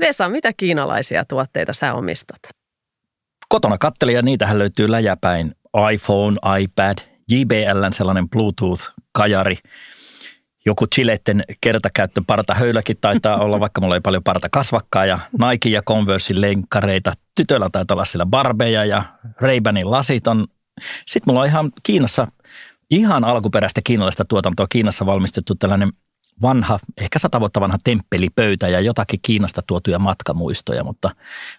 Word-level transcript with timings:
Vesa, 0.00 0.28
mitä 0.28 0.52
kiinalaisia 0.56 1.24
tuotteita 1.24 1.72
sä 1.72 1.94
omistat? 1.94 2.40
Kotona 3.48 3.78
kattelin 3.78 4.14
ja 4.14 4.22
niitähän 4.22 4.58
löytyy 4.58 4.90
läjäpäin. 4.90 5.52
iPhone, 5.92 6.36
iPad, 6.60 6.98
JBLn 7.30 7.92
sellainen 7.92 8.30
Bluetooth-kajari. 8.30 9.56
Joku 10.66 10.86
Chiletten 10.86 11.44
kertakäyttöparta 11.60 12.54
höyläkin 12.54 12.96
taitaa 13.00 13.36
olla, 13.36 13.60
vaikka 13.64 13.80
mulla 13.80 13.94
ei 13.94 14.00
paljon 14.00 14.22
parta 14.22 14.48
kasvakkaa. 14.48 15.06
Ja 15.06 15.18
Nike 15.38 15.68
ja 15.68 15.82
Conversein 15.82 16.40
lenkkareita. 16.40 17.12
Tytöllä 17.36 17.68
taitaa 17.72 17.94
olla 17.94 18.04
siellä 18.04 18.26
barbeja 18.26 18.84
ja 18.84 19.02
Ray-Banin 19.40 19.90
lasit 19.90 20.26
on. 20.26 20.46
Sitten 21.06 21.32
mulla 21.32 21.40
on 21.40 21.46
ihan 21.46 21.70
Kiinassa, 21.82 22.26
ihan 22.90 23.24
alkuperäistä 23.24 23.80
kiinalaista 23.84 24.24
tuotantoa 24.24 24.66
Kiinassa 24.68 25.06
valmistettu 25.06 25.54
tällainen 25.54 25.92
vanha, 26.42 26.78
ehkä 26.96 27.18
sata 27.18 27.40
vuotta 27.40 27.60
vanha 27.60 27.76
temppelipöytä 27.84 28.68
ja 28.68 28.80
jotakin 28.80 29.20
Kiinasta 29.22 29.62
tuotuja 29.66 29.98
matkamuistoja, 29.98 30.84
mutta 30.84 31.10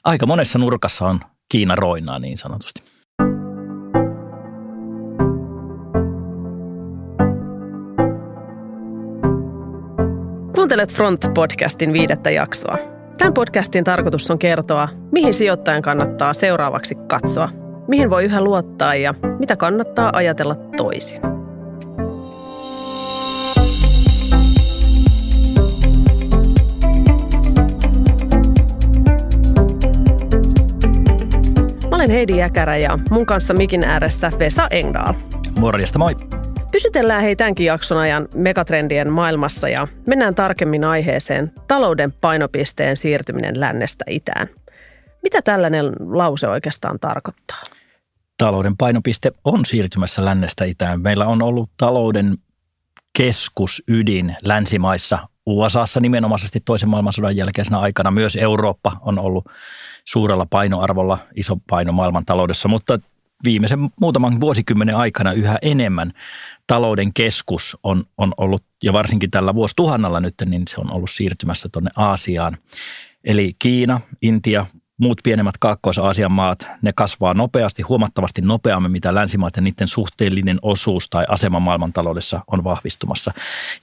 aika 0.03 0.26
monessa 0.26 0.59
nurkassa 0.59 1.08
on 1.08 1.20
Kiina 1.49 1.76
roinaa 1.76 2.20
niin 2.20 2.38
sanotusti. 2.38 2.84
Kuuntelet 10.55 10.94
Front-podcastin 10.94 11.94
viidettä 11.94 12.31
jaksoa. 12.31 12.77
Tämän 13.17 13.34
podcastin 13.34 13.84
tarkoitus 13.84 14.31
on 14.31 14.39
kertoa, 14.39 14.89
mihin 15.11 15.34
sijoittajan 15.34 15.81
kannattaa 15.81 16.34
seuraavaksi 16.34 16.95
katsoa, 16.95 17.50
mihin 17.88 18.09
voi 18.09 18.23
yhä 18.23 18.41
luottaa 18.41 18.95
ja 18.95 19.13
mitä 19.39 19.55
kannattaa 19.55 20.09
ajatella 20.13 20.55
toisin. 20.55 21.41
Olen 32.02 32.11
Heidi 32.11 32.38
Jäkärä 32.38 32.77
ja 32.77 32.99
mun 33.09 33.25
kanssa 33.25 33.53
mikin 33.53 33.83
ääressä 33.83 34.30
Vesa 34.39 34.67
Engdahl. 34.71 35.13
Morjesta, 35.59 35.99
moi! 35.99 36.16
Pysytellään 36.71 37.21
hei 37.21 37.35
tämänkin 37.35 37.66
jakson 37.66 37.97
ajan 37.97 38.27
megatrendien 38.35 39.11
maailmassa 39.11 39.69
ja 39.69 39.88
mennään 40.08 40.35
tarkemmin 40.35 40.83
aiheeseen 40.83 41.52
talouden 41.67 42.11
painopisteen 42.11 42.97
siirtyminen 42.97 43.59
lännestä 43.59 44.05
itään. 44.09 44.47
Mitä 45.23 45.41
tällainen 45.41 45.85
lause 45.99 46.47
oikeastaan 46.47 46.99
tarkoittaa? 46.99 47.58
Talouden 48.38 48.77
painopiste 48.77 49.31
on 49.43 49.65
siirtymässä 49.65 50.25
lännestä 50.25 50.65
itään. 50.65 51.02
Meillä 51.02 51.25
on 51.25 51.41
ollut 51.41 51.69
talouden 51.77 52.38
keskusydin 53.17 54.36
länsimaissa 54.43 55.19
USAssa 55.45 56.00
nimenomaisesti 56.00 56.59
toisen 56.59 56.89
maailmansodan 56.89 57.36
jälkeisenä 57.36 57.80
aikana. 57.80 58.11
Myös 58.11 58.36
Eurooppa 58.36 58.97
on 59.02 59.20
ollut 59.20 59.45
suurella 60.06 60.48
painoarvolla, 60.50 61.17
iso 61.36 61.58
paino 61.70 61.92
maailmantaloudessa, 61.92 62.67
mutta 62.67 63.00
viimeisen 63.44 63.89
muutaman 64.02 64.42
vuosikymmenen 64.42 64.95
aikana 64.95 65.33
yhä 65.33 65.58
enemmän 65.61 66.14
talouden 66.67 67.14
keskus 67.14 67.78
on, 67.83 68.03
on 68.17 68.33
ollut, 68.38 68.64
ja 68.83 68.94
varsinkin 68.94 69.31
tällä 69.31 69.56
vuosituhannalla 69.56 70.20
nyt, 70.20 70.36
niin 70.45 70.64
se 70.70 70.75
on 70.81 70.92
ollut 70.92 71.09
siirtymässä 71.09 71.70
tuonne 71.72 71.92
Aasiaan. 71.95 72.58
Eli 73.23 73.52
Kiina, 73.59 74.02
Intia, 74.22 74.66
muut 75.02 75.17
pienemmät 75.23 75.55
Kaakkois-Aasian 75.59 76.31
maat, 76.31 76.67
ne 76.81 76.94
kasvaa 76.94 77.33
nopeasti, 77.33 77.81
huomattavasti 77.81 78.41
nopeammin, 78.41 78.91
mitä 78.91 79.16
länsimaat 79.16 79.55
ja 79.55 79.61
niiden 79.61 79.88
suhteellinen 79.88 80.59
osuus 80.61 81.09
tai 81.09 81.25
asema 81.27 81.59
maailmantaloudessa 81.59 82.41
on 82.47 82.63
vahvistumassa. 82.63 83.31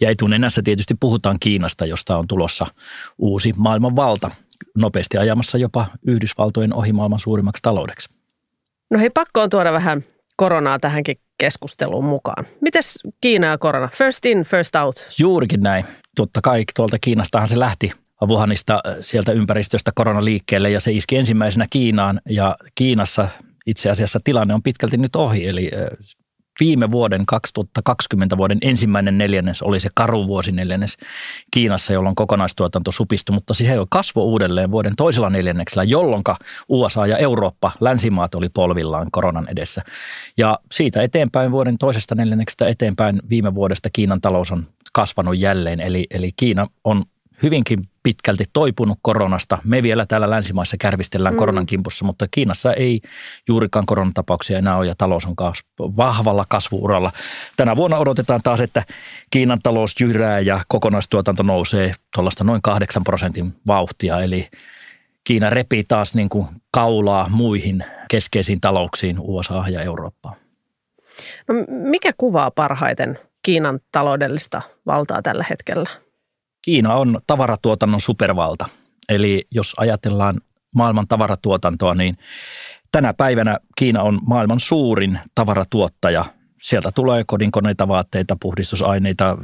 Ja 0.00 0.10
etunenässä 0.10 0.62
tietysti 0.62 0.94
puhutaan 1.00 1.36
Kiinasta, 1.41 1.86
josta 1.86 2.19
on 2.19 2.27
tulossa 2.27 2.66
uusi 3.19 3.52
maailman 3.56 3.97
valta, 3.97 4.30
nopeasti 4.77 5.19
ajamassa 5.19 5.58
jopa 5.58 5.86
Yhdysvaltojen 6.06 6.75
ohi 6.75 6.92
maailman 6.92 7.19
suurimmaksi 7.19 7.62
taloudeksi. 7.62 8.08
No 8.91 8.98
hei, 8.98 9.10
pakko 9.10 9.42
on 9.42 9.50
tuoda 9.50 9.72
vähän 9.72 10.05
koronaa 10.36 10.78
tähänkin 10.78 11.16
keskusteluun 11.38 12.04
mukaan. 12.04 12.47
Mites 12.60 12.98
Kiina 13.20 13.47
ja 13.47 13.59
korona? 13.59 13.88
First 13.94 14.26
in, 14.26 14.43
first 14.43 14.75
out. 14.75 15.06
Juurikin 15.19 15.60
näin. 15.60 15.84
Totta 16.16 16.41
kai 16.43 16.64
tuolta 16.76 16.98
Kiinastahan 17.00 17.48
se 17.48 17.59
lähti 17.59 17.93
Wuhanista 18.27 18.81
sieltä 19.01 19.33
ympäristöstä 19.33 19.93
korona 19.95 20.25
liikkeelle 20.25 20.71
ja 20.71 20.81
se 20.81 20.93
iski 20.93 21.17
ensimmäisenä 21.17 21.67
Kiinaan 21.71 22.21
ja 22.29 22.56
Kiinassa 22.75 23.29
itse 23.67 23.91
asiassa 23.91 24.21
tilanne 24.25 24.55
on 24.55 24.62
pitkälti 24.62 24.97
nyt 24.97 25.17
ohi. 25.17 25.47
Eli 25.47 25.71
viime 26.61 26.91
vuoden 26.91 27.27
2020 27.27 28.39
vuoden 28.39 28.59
ensimmäinen 28.62 29.19
neljännes 29.19 29.62
oli 29.62 29.81
se 29.81 29.89
karu 29.95 30.27
vuosineljännes 30.27 30.97
Kiinassa, 31.51 31.93
jolloin 31.93 32.15
kokonaistuotanto 32.15 32.93
supistui, 32.93 33.34
mutta 33.34 33.55
se 33.55 33.65
kasvoi 33.91 34.25
uudelleen 34.25 34.71
vuoden 34.71 34.97
toisella 34.97 35.31
neljänneksellä, 35.31 35.85
jolloin 35.85 36.23
USA 36.69 37.06
ja 37.06 37.17
Eurooppa, 37.17 37.73
länsimaat 37.81 38.35
oli 38.35 38.49
polvillaan 38.49 39.09
koronan 39.12 39.49
edessä. 39.49 39.83
Ja 40.37 40.59
siitä 40.73 41.03
eteenpäin 41.03 41.50
vuoden 41.50 41.79
toisesta 41.79 42.15
neljänneksestä 42.15 42.67
eteenpäin 42.67 43.23
viime 43.31 43.55
vuodesta 43.55 43.89
Kiinan 43.93 44.21
talous 44.21 44.50
on 44.50 44.67
kasvanut 44.93 45.39
jälleen, 45.39 45.81
eli, 45.81 46.06
eli 46.11 46.31
Kiina 46.37 46.67
on 46.85 47.05
hyvinkin 47.43 47.79
pitkälti 48.08 48.44
toipunut 48.52 48.98
koronasta. 49.02 49.58
Me 49.64 49.82
vielä 49.82 50.06
täällä 50.06 50.30
länsimaissa 50.30 50.76
kärvistellään 50.80 51.34
mm. 51.34 51.38
koronan 51.38 51.66
kimpussa, 51.66 52.04
mutta 52.04 52.26
Kiinassa 52.30 52.72
ei 52.72 53.00
juurikaan 53.48 53.86
koronatapauksia 53.86 54.58
enää 54.58 54.76
ole 54.76 54.86
ja 54.86 54.94
talous 54.98 55.26
on 55.26 55.34
kasv- 55.42 55.96
vahvalla 55.96 56.44
kasvuuralla. 56.48 57.12
Tänä 57.56 57.76
vuonna 57.76 57.96
odotetaan 57.96 58.41
taas, 58.44 58.60
että 58.60 58.82
Kiinan 59.30 59.58
talous 59.62 60.00
jyrää 60.00 60.41
ja 60.41 60.60
kokonaistuotanto 60.69 61.42
nousee 61.42 61.92
tuollaista 62.14 62.44
noin 62.44 62.62
8 62.62 63.04
prosentin 63.04 63.54
vauhtia. 63.66 64.20
Eli 64.20 64.48
Kiina 65.25 65.50
repii 65.50 65.84
taas 65.88 66.14
niin 66.14 66.28
kuin 66.28 66.46
kaulaa 66.70 67.28
muihin 67.28 67.84
keskeisiin 68.10 68.60
talouksiin 68.60 69.16
USA 69.20 69.64
ja 69.69 69.82
Eurooppaan. 69.82 70.36
No, 71.48 71.54
mikä 71.69 72.10
kuvaa 72.16 72.50
parhaiten 72.50 73.19
Kiinan 73.42 73.80
taloudellista 73.92 74.62
valtaa 74.86 75.22
tällä 75.22 75.44
hetkellä? 75.50 76.07
Kiina 76.62 76.94
on 76.94 77.20
tavaratuotannon 77.26 78.00
supervalta. 78.00 78.66
Eli 79.08 79.46
jos 79.50 79.74
ajatellaan 79.76 80.41
maailman 80.74 81.08
tavaratuotantoa, 81.08 81.94
niin 81.94 82.19
tänä 82.92 83.14
päivänä 83.14 83.58
Kiina 83.76 84.02
on 84.02 84.20
maailman 84.26 84.60
suurin 84.60 85.19
tavaratuottaja. 85.34 86.24
Sieltä 86.62 86.91
tulee 86.94 87.24
kodinkoneita, 87.26 87.88
vaatteita, 87.88 88.36
puhdistusaineita, 88.41 89.38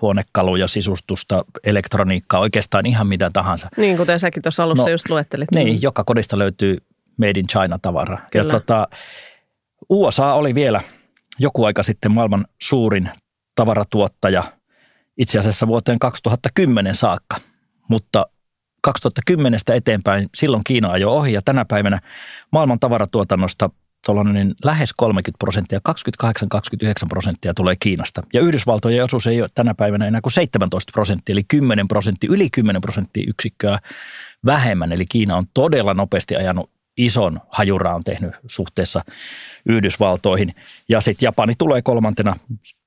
huonekaluja, 0.00 0.68
sisustusta, 0.68 1.44
elektroniikkaa, 1.64 2.40
oikeastaan 2.40 2.86
ihan 2.86 3.06
mitä 3.06 3.30
tahansa. 3.32 3.68
Niin, 3.76 3.96
kuten 3.96 4.20
säkin 4.20 4.42
tuossa 4.42 4.64
alussa 4.64 4.84
no, 4.84 4.88
just 4.88 5.08
luettelit. 5.08 5.48
Niin, 5.54 5.82
joka 5.82 6.04
kodista 6.04 6.38
löytyy 6.38 6.78
Made 7.16 7.40
in 7.40 7.46
China-tavara. 7.46 8.18
Kyllä. 8.30 8.44
Ja 8.44 8.50
tota, 8.50 8.88
USA 9.88 10.32
oli 10.32 10.54
vielä 10.54 10.80
joku 11.38 11.64
aika 11.64 11.82
sitten 11.82 12.12
maailman 12.12 12.46
suurin 12.62 13.10
tavaratuottaja– 13.54 14.44
itse 15.20 15.38
asiassa 15.38 15.66
vuoteen 15.66 15.98
2010 15.98 16.94
saakka, 16.94 17.36
mutta 17.88 18.26
2010 18.82 19.60
eteenpäin 19.74 20.28
silloin 20.34 20.64
Kiina 20.64 20.90
ajoi 20.90 21.16
ohi 21.16 21.32
ja 21.32 21.42
tänä 21.42 21.64
päivänä 21.64 22.00
maailman 22.52 22.80
tavaratuotannosta 22.80 23.70
tuollainen 24.06 24.54
lähes 24.64 24.92
30 24.96 25.38
prosenttia, 25.38 25.80
28-29 25.88 26.90
prosenttia 27.08 27.54
tulee 27.54 27.74
Kiinasta. 27.80 28.22
Ja 28.32 28.40
Yhdysvaltojen 28.40 29.04
osuus 29.04 29.26
ei 29.26 29.40
ole 29.40 29.50
tänä 29.54 29.74
päivänä 29.74 30.06
enää 30.06 30.20
kuin 30.20 30.32
17 30.32 30.90
prosenttia, 30.92 31.32
eli 31.32 31.44
10 31.44 31.88
prosenttia, 31.88 32.30
yli 32.32 32.50
10 32.50 32.82
prosenttia 32.82 33.24
yksikköä 33.28 33.78
vähemmän. 34.46 34.92
Eli 34.92 35.06
Kiina 35.06 35.36
on 35.36 35.44
todella 35.54 35.94
nopeasti 35.94 36.36
ajanut 36.36 36.70
ison 36.96 37.40
hajuraan 37.48 38.02
tehnyt 38.04 38.32
suhteessa 38.46 39.04
Yhdysvaltoihin. 39.66 40.54
Ja 40.88 41.00
sitten 41.00 41.26
Japani 41.26 41.54
tulee 41.58 41.82
kolmantena 41.82 42.36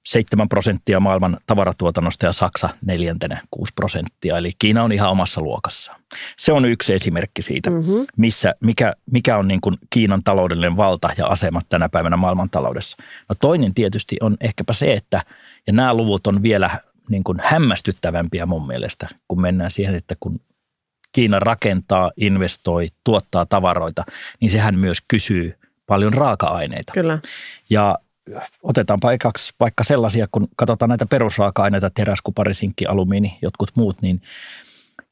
7 0.05 0.49
prosenttia 0.49 0.99
maailman 0.99 1.37
tavaratuotannosta 1.45 2.25
ja 2.25 2.33
Saksa 2.33 2.69
neljäntenä 2.85 3.41
6 3.51 3.73
prosenttia. 3.75 4.37
Eli 4.37 4.51
Kiina 4.59 4.83
on 4.83 4.91
ihan 4.91 5.09
omassa 5.09 5.41
luokassaan. 5.41 6.01
Se 6.37 6.51
on 6.53 6.65
yksi 6.65 6.93
esimerkki 6.93 7.41
siitä, 7.41 7.69
mm-hmm. 7.69 8.05
missä, 8.17 8.53
mikä, 8.59 8.93
mikä 9.11 9.37
on 9.37 9.47
niin 9.47 9.61
kuin 9.61 9.77
Kiinan 9.89 10.23
taloudellinen 10.23 10.77
valta 10.77 11.09
ja 11.17 11.27
asema 11.27 11.61
tänä 11.69 11.89
päivänä 11.89 12.17
maailmantaloudessa. 12.17 12.97
No 13.29 13.35
toinen 13.41 13.73
tietysti 13.73 14.17
on 14.21 14.37
ehkäpä 14.41 14.73
se, 14.73 14.93
että 14.93 15.21
ja 15.67 15.73
nämä 15.73 15.93
luvut 15.93 16.27
on 16.27 16.43
vielä 16.43 16.69
niin 17.09 17.23
kuin 17.23 17.37
hämmästyttävämpiä 17.43 18.45
mun 18.45 18.67
mielestä, 18.67 19.07
kun 19.27 19.41
mennään 19.41 19.71
siihen, 19.71 19.95
että 19.95 20.15
kun 20.19 20.39
Kiina 21.11 21.39
rakentaa, 21.39 22.11
investoi, 22.17 22.87
tuottaa 23.03 23.45
tavaroita, 23.45 24.03
niin 24.39 24.49
sehän 24.49 24.79
myös 24.79 24.97
kysyy 25.07 25.59
paljon 25.85 26.13
raaka-aineita. 26.13 26.93
Kyllä. 26.93 27.19
Ja 27.69 27.97
otetaanpa 28.63 29.11
ekaksi 29.11 29.53
vaikka 29.59 29.83
sellaisia, 29.83 30.27
kun 30.31 30.47
katsotaan 30.55 30.89
näitä 30.89 31.05
perusraaka-aineita, 31.05 31.89
teräs, 31.89 32.21
kupari, 32.21 32.53
sinkki, 32.53 32.85
alumiini, 32.85 33.37
jotkut 33.41 33.71
muut, 33.75 34.01
niin 34.01 34.21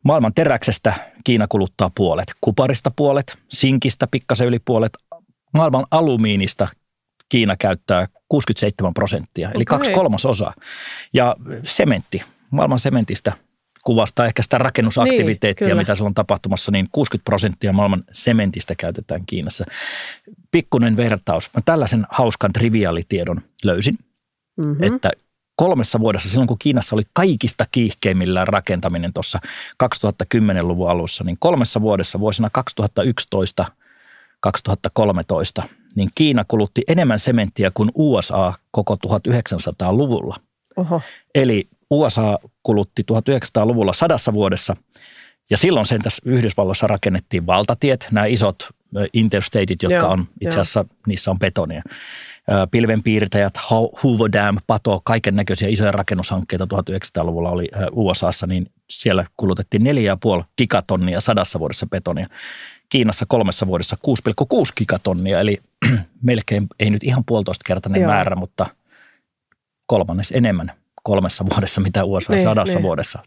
maailman 0.04 0.34
teräksestä 0.34 0.94
Kiina 1.24 1.48
kuluttaa 1.48 1.92
puolet, 1.96 2.34
kuparista 2.42 2.92
puolet, 2.96 3.38
sinkistä 3.50 4.08
pikkasen 4.08 4.48
yli 4.48 4.60
puolet, 4.60 4.98
maailman 5.54 5.86
alumiinista 5.92 6.68
Kiina 7.30 7.56
käyttää 7.56 8.08
67 8.30 8.94
prosenttia, 8.94 9.52
eli 9.52 9.64
okay. 9.64 9.78
kaksi 9.78 9.92
kolmasosaa. 9.92 10.54
Ja 11.14 11.36
sementti, 11.64 12.24
maailman 12.52 12.80
sementistä 12.80 13.34
kuvastaa 13.84 14.26
ehkä 14.26 14.42
sitä 14.42 14.58
rakennusaktiviteettia, 14.58 15.68
niin, 15.68 15.78
mitä 15.78 15.96
siellä 15.96 16.08
on 16.08 16.14
tapahtumassa, 16.14 16.72
niin 16.72 16.88
60 16.92 17.26
prosenttia 17.26 17.74
maailman 17.74 18.04
sementistä 18.12 18.76
käytetään 18.76 19.26
Kiinassa. 19.26 19.66
Pikkunen 20.52 20.98
vertaus. 20.98 21.50
Mä 21.54 21.62
tällaisen 21.66 22.08
hauskan 22.10 22.54
triviaalitiedon 22.54 23.42
löysin, 23.64 23.98
mm-hmm. 24.58 24.84
että 24.84 25.12
kolmessa 25.56 26.00
vuodessa, 26.00 26.30
silloin 26.30 26.48
kun 26.48 26.60
Kiinassa 26.60 26.96
oli 26.96 27.04
kaikista 27.14 27.66
kiihkeimmillään 27.72 28.48
rakentaminen 28.48 29.14
tuossa 29.14 29.40
2010-luvun 29.84 30.90
alussa, 30.90 31.24
niin 31.24 31.38
kolmessa 31.40 31.82
vuodessa 31.82 32.20
vuosina 32.20 32.50
2011 32.50 33.66
2013, 34.42 35.64
niin 35.96 36.10
Kiina 36.16 36.46
kulutti 36.48 36.84
enemmän 36.88 37.20
sementtiä 37.20 37.72
kuin 37.74 37.92
USA 37.96 38.54
koko 38.72 38.98
1900-luvulla. 39.08 40.36
Oho. 40.78 41.02
Eli 41.36 41.70
USA 41.92 42.40
kulutti 42.64 43.04
1900-luvulla 43.12 43.94
sadassa 43.94 44.34
vuodessa, 44.34 44.76
ja 45.50 45.58
silloin 45.58 45.86
sen 45.86 46.02
tässä 46.02 46.22
Yhdysvalloissa 46.26 46.88
rakennettiin 46.88 47.48
valtatiet, 47.48 48.08
nämä 48.12 48.26
isot 48.26 48.70
interstateit, 49.14 49.84
jotka 49.84 50.00
Joo, 50.00 50.12
on 50.12 50.28
itse 50.42 50.60
asiassa, 50.60 50.80
jo. 50.80 50.96
niissä 51.08 51.32
on 51.32 51.40
betonia. 51.40 51.84
Pilvenpiirtäjät, 52.72 53.54
Hoover 54.04 54.32
Dam, 54.34 54.58
Pato, 54.68 55.02
kaiken 55.04 55.36
näköisiä 55.36 55.68
isoja 55.70 55.92
rakennushankkeita 55.92 56.68
1900-luvulla 56.74 57.50
oli 57.50 57.70
USAssa, 57.92 58.48
niin 58.48 58.66
siellä 58.90 59.26
kulutettiin 59.38 59.84
4,5 60.38 60.44
gigatonnia 60.58 61.22
sadassa 61.22 61.60
vuodessa 61.60 61.86
betonia. 61.86 62.28
Kiinassa 62.90 63.26
kolmessa 63.28 63.68
vuodessa 63.68 63.98
6,6 64.08 64.74
gigatonnia, 64.78 65.40
eli 65.40 65.58
melkein 66.22 66.68
ei 66.80 66.90
nyt 66.90 67.04
ihan 67.04 67.24
puolitoista 67.26 67.64
kertainen 67.68 68.02
Joo. 68.02 68.12
määrä, 68.12 68.36
mutta 68.36 68.68
kolmannes 69.86 70.32
enemmän 70.32 70.81
kolmessa 71.04 71.46
vuodessa, 71.52 71.82
mitä 71.82 72.04
USA 72.04 72.34
niin, 72.34 72.44
sadassa 72.44 72.78
niin. 72.78 72.84
vuodessa 72.84 73.20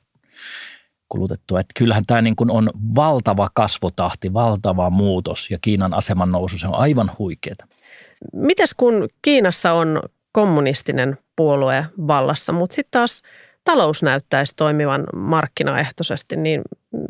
kulutettua. 1.09 1.61
Että 1.61 1.73
kyllähän 1.79 2.05
tämä 2.07 2.23
niin 2.23 2.37
kuin 2.37 2.51
on 2.51 2.71
valtava 2.95 3.49
kasvutahti, 3.55 4.33
valtava 4.33 4.91
muutos 4.91 5.51
ja 5.51 5.59
Kiinan 5.61 5.95
aseman 5.95 6.33
nousu, 6.33 6.59
se 6.59 6.67
on 6.67 6.75
aivan 6.75 7.11
huikeaa. 7.19 7.57
Mites 8.33 8.75
kun 8.75 9.09
Kiinassa 9.23 9.73
on 9.73 10.03
kommunistinen 10.33 11.19
puolue 11.37 11.87
vallassa, 12.07 12.53
mutta 12.53 12.75
sitten 12.75 12.91
taas 12.91 13.23
talous 13.65 14.03
näyttäisi 14.03 14.53
toimivan 14.57 15.05
markkinaehtoisesti, 15.15 16.37
niin 16.37 16.63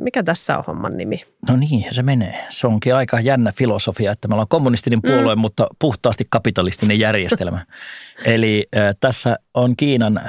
mikä 0.05 0.23
tässä 0.23 0.59
on 0.59 0.65
homman 0.67 0.97
nimi? 0.97 1.25
No 1.49 1.57
niin, 1.57 1.95
se 1.95 2.03
menee. 2.03 2.47
Se 2.49 2.67
onkin 2.67 2.95
aika 2.95 3.21
jännä 3.21 3.53
filosofia, 3.53 4.13
että 4.13 4.29
me 4.29 4.35
ollaan 4.35 4.49
kommunistinen 4.49 4.99
mm. 4.99 5.11
puolue, 5.11 5.35
mm. 5.35 5.41
mutta 5.41 5.67
puhtaasti 5.79 6.27
kapitalistinen 6.31 6.99
järjestelmä. 6.99 7.67
Eli 8.25 8.67
äh, 8.77 8.95
tässä 9.01 9.37
on 9.55 9.77
Kiinan 9.77 10.19
äh, 10.19 10.25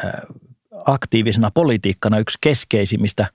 aktiivisena 0.86 1.52
politiikkana 1.54 2.20
yksi 2.20 2.38
keskeisimmistä 2.42 3.28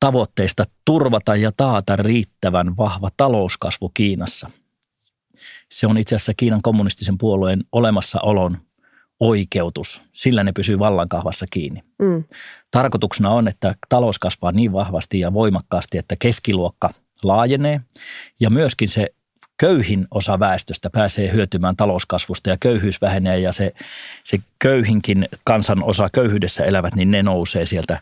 tavoitteista 0.00 0.64
turvata 0.84 1.36
ja 1.36 1.50
taata 1.56 1.96
riittävän 1.96 2.76
vahva 2.76 3.08
talouskasvu 3.16 3.88
Kiinassa. 3.88 4.50
Se 5.70 5.86
on 5.86 5.98
itse 5.98 6.16
asiassa 6.16 6.32
Kiinan 6.36 6.60
kommunistisen 6.62 7.18
puolueen 7.18 7.64
olemassaolon 7.72 8.58
oikeutus. 9.20 10.02
Sillä 10.12 10.44
ne 10.44 10.52
pysyy 10.52 10.78
vallankahvassa 10.78 11.46
kiinni. 11.50 11.82
Mm. 11.98 12.24
Tarkoituksena 12.70 13.30
on, 13.30 13.48
että 13.48 13.74
talous 13.88 14.18
kasvaa 14.18 14.52
niin 14.52 14.72
vahvasti 14.72 15.20
ja 15.20 15.32
voimakkaasti, 15.32 15.98
että 15.98 16.16
keskiluokka 16.18 16.90
laajenee 17.24 17.80
ja 18.40 18.50
myöskin 18.50 18.88
se 18.88 19.06
köyhin 19.58 20.06
osa 20.10 20.38
väestöstä 20.38 20.90
pääsee 20.90 21.32
hyötymään 21.32 21.76
talouskasvusta 21.76 22.50
ja 22.50 22.56
köyhyys 22.60 23.00
vähenee 23.00 23.38
ja 23.38 23.52
se, 23.52 23.74
se 24.24 24.38
köyhinkin 24.58 25.28
kansan 25.44 25.82
osa 25.82 26.08
köyhyydessä 26.12 26.64
elävät, 26.64 26.94
niin 26.94 27.10
ne 27.10 27.22
nousee 27.22 27.66
sieltä 27.66 28.00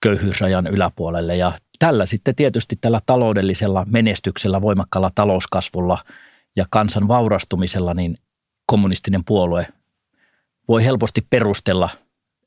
köyhyysrajan 0.00 0.66
yläpuolelle. 0.66 1.36
Ja 1.36 1.52
tällä 1.78 2.06
sitten 2.06 2.34
tietysti 2.34 2.78
tällä 2.80 3.00
taloudellisella 3.06 3.86
menestyksellä, 3.90 4.62
voimakkaalla 4.62 5.10
talouskasvulla 5.14 6.04
ja 6.56 6.66
kansan 6.70 7.08
vaurastumisella, 7.08 7.94
niin 7.94 8.16
kommunistinen 8.66 9.24
puolue 9.24 9.66
voi 10.68 10.84
helposti 10.84 11.26
perustella, 11.30 11.88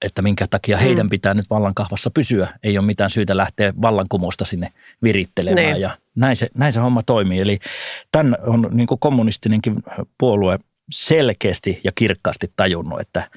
että 0.06 0.22
minkä 0.22 0.48
takia 0.50 0.78
heidän 0.78 1.06
mm. 1.06 1.10
pitää 1.10 1.34
nyt 1.34 1.50
vallankahvassa 1.50 2.10
pysyä. 2.10 2.48
Ei 2.64 2.78
ole 2.78 2.86
mitään 2.86 3.10
syytä 3.10 3.38
lähteä 3.38 3.74
vallankumousta 3.82 4.46
sinne 4.46 4.72
virittelemään 5.04 5.66
niin. 5.66 5.82
ja 5.82 5.98
näin 6.16 6.36
se, 6.36 6.48
näin 6.54 6.74
se 6.74 6.80
homma 6.80 7.02
toimii. 7.04 7.40
Eli 7.40 7.60
tämän 8.12 8.38
on 8.48 8.70
niin 8.72 8.88
kuin 8.88 9.00
kommunistinenkin 9.00 9.76
puolue 10.18 10.60
selkeästi 10.92 11.82
ja 11.84 11.92
kirkkaasti 11.96 12.52
tajunnut, 12.56 13.02
että 13.02 13.30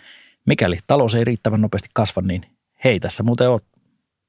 mikäli 0.46 0.78
talous 0.86 1.14
ei 1.14 1.24
riittävän 1.24 1.60
nopeasti 1.60 1.88
kasva, 1.94 2.22
niin 2.22 2.42
hei 2.84 3.00
tässä 3.00 3.22
muuten 3.22 3.50
ole 3.50 3.60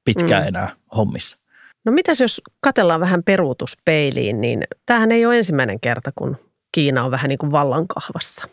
pitkään 0.04 0.42
mm. 0.42 0.48
enää 0.48 0.76
hommissa. 0.96 1.38
No 1.84 1.92
mitäs 1.92 2.20
jos 2.20 2.42
katellaan 2.60 3.00
vähän 3.00 3.22
peruutuspeiliin, 3.22 4.40
niin 4.40 4.64
tämähän 4.86 5.12
ei 5.12 5.26
ole 5.26 5.36
ensimmäinen 5.36 5.80
kerta, 5.80 6.12
kun 6.14 6.36
Kiina 6.72 7.04
on 7.04 7.10
vähän 7.10 7.28
niin 7.28 7.38
kuin 7.38 7.52
vallankahvassa 7.52 8.48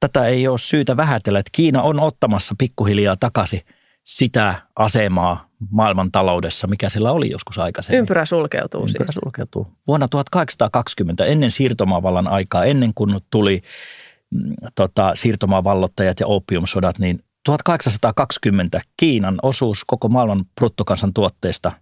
tätä 0.00 0.26
ei 0.26 0.48
ole 0.48 0.58
syytä 0.58 0.96
vähätellä, 0.96 1.38
että 1.38 1.50
Kiina 1.52 1.82
on 1.82 2.00
ottamassa 2.00 2.54
pikkuhiljaa 2.58 3.16
takaisin 3.16 3.60
sitä 4.04 4.54
asemaa 4.76 5.48
maailman 5.70 6.12
taloudessa, 6.12 6.66
mikä 6.66 6.88
sillä 6.88 7.12
oli 7.12 7.30
joskus 7.30 7.58
aikaisemmin. 7.58 7.98
Ympyrä 7.98 8.26
sulkeutuu 8.26 8.80
Ympyrä 8.80 9.06
siis. 9.06 9.20
sulkeutuu. 9.24 9.66
Vuonna 9.86 10.08
1820, 10.08 11.24
ennen 11.24 11.50
siirtomaavallan 11.50 12.28
aikaa, 12.28 12.64
ennen 12.64 12.92
kuin 12.94 13.20
tuli 13.30 13.62
mm, 14.30 14.54
tota, 14.74 15.12
siirtomaavallottajat 15.14 16.20
ja 16.20 16.26
opiumsodat, 16.26 16.98
niin 16.98 17.24
1820 17.44 18.80
Kiinan 18.96 19.38
osuus 19.42 19.84
koko 19.86 20.08
maailman 20.08 20.44
bruttokansantuotteesta 20.54 21.72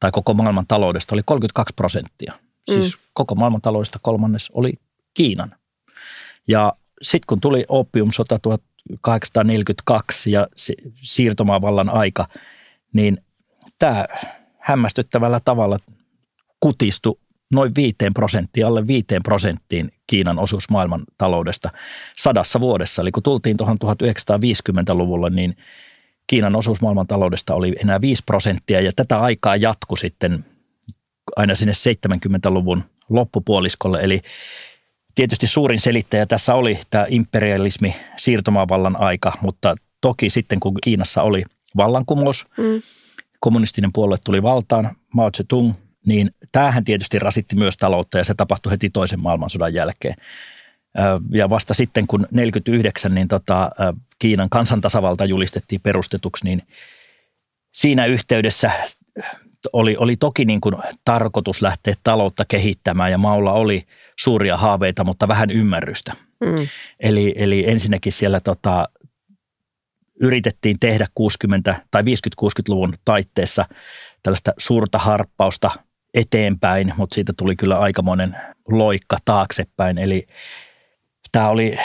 tai 0.00 0.10
koko 0.10 0.34
maailman 0.34 0.66
taloudesta 0.66 1.14
oli 1.14 1.22
32 1.24 1.74
prosenttia. 1.76 2.32
Siis 2.62 2.96
mm. 2.96 3.00
koko 3.14 3.34
maailman 3.34 3.60
taloudesta 3.60 3.98
kolmannes 4.02 4.50
oli 4.54 4.72
Kiinan. 5.14 5.54
Ja 6.48 6.72
sitten 7.04 7.26
kun 7.26 7.40
tuli 7.40 7.64
opiumsota 7.68 8.38
1842 8.38 10.30
ja 10.30 10.46
siirtomaavallan 10.94 11.90
aika, 11.90 12.28
niin 12.92 13.18
tämä 13.78 14.04
hämmästyttävällä 14.58 15.40
tavalla 15.44 15.78
kutistui 16.60 17.18
noin 17.52 17.72
5 17.76 17.96
prosenttiin, 18.14 18.66
alle 18.66 18.86
5 18.86 19.06
prosenttiin 19.24 19.92
Kiinan 20.06 20.38
osuus 20.38 20.70
maailman 20.70 21.04
taloudesta 21.18 21.70
sadassa 22.16 22.60
vuodessa. 22.60 23.02
Eli 23.02 23.10
kun 23.10 23.22
tultiin 23.22 23.56
tuohon 23.56 23.78
1950-luvulle, 23.84 25.30
niin 25.30 25.56
Kiinan 26.26 26.56
osuus 26.56 26.80
maailman 26.80 27.06
taloudesta 27.06 27.54
oli 27.54 27.76
enää 27.82 28.00
5 28.00 28.22
prosenttia 28.26 28.80
ja 28.80 28.90
tätä 28.96 29.20
aikaa 29.20 29.56
jatkui 29.56 29.98
sitten 29.98 30.44
aina 31.36 31.54
sinne 31.54 31.72
70-luvun 31.72 32.84
loppupuoliskolle. 33.08 34.00
Eli 34.00 34.20
Tietysti 35.14 35.46
suurin 35.46 35.80
selittäjä 35.80 36.26
tässä 36.26 36.54
oli 36.54 36.78
tämä 36.90 37.06
imperialismi, 37.08 37.96
siirtomaavallan 38.16 39.00
aika, 39.00 39.32
mutta 39.40 39.74
toki 40.00 40.30
sitten 40.30 40.60
kun 40.60 40.78
Kiinassa 40.82 41.22
oli 41.22 41.42
vallankumous, 41.76 42.46
mm. 42.56 42.82
kommunistinen 43.40 43.92
puolue 43.92 44.16
tuli 44.24 44.42
valtaan, 44.42 44.96
Mao 45.14 45.30
Zedong, 45.30 45.72
niin 46.06 46.30
tämähän 46.52 46.84
tietysti 46.84 47.18
rasitti 47.18 47.56
myös 47.56 47.76
taloutta 47.76 48.18
ja 48.18 48.24
se 48.24 48.34
tapahtui 48.34 48.72
heti 48.72 48.90
toisen 48.90 49.20
maailmansodan 49.20 49.74
jälkeen. 49.74 50.14
Ja 51.30 51.50
vasta 51.50 51.74
sitten 51.74 52.06
kun 52.06 52.26
49 52.30 53.14
niin 53.14 53.28
tota, 53.28 53.70
Kiinan 54.18 54.50
kansantasavalta 54.50 55.24
julistettiin 55.24 55.80
perustetuksi, 55.80 56.44
niin 56.44 56.62
siinä 57.72 58.06
yhteydessä 58.06 58.72
oli, 59.72 59.96
oli 59.96 60.16
toki 60.16 60.44
niin 60.44 60.60
kuin 60.60 60.74
tarkoitus 61.04 61.62
lähteä 61.62 61.94
taloutta 62.02 62.44
kehittämään 62.48 63.10
ja 63.10 63.18
Maulla 63.18 63.52
oli 63.52 63.86
suuria 64.18 64.56
haaveita, 64.56 65.04
mutta 65.04 65.28
vähän 65.28 65.50
ymmärrystä. 65.50 66.12
Mm. 66.40 66.68
Eli, 67.00 67.34
eli 67.36 67.70
ensinnäkin 67.70 68.12
siellä 68.12 68.40
tota, 68.40 68.88
yritettiin 70.20 70.76
tehdä 70.80 71.06
60- 71.74 71.74
tai 71.90 72.02
50-60-luvun 72.02 72.92
taitteessa 73.04 73.64
tällaista 74.22 74.52
suurta 74.58 74.98
harppausta 74.98 75.70
eteenpäin, 76.14 76.92
mutta 76.96 77.14
siitä 77.14 77.32
tuli 77.38 77.56
kyllä 77.56 77.78
aikamoinen 77.78 78.36
loikka 78.68 79.16
taaksepäin. 79.24 79.98
Eli 79.98 80.26
tämä 81.32 81.48
oli 81.48 81.78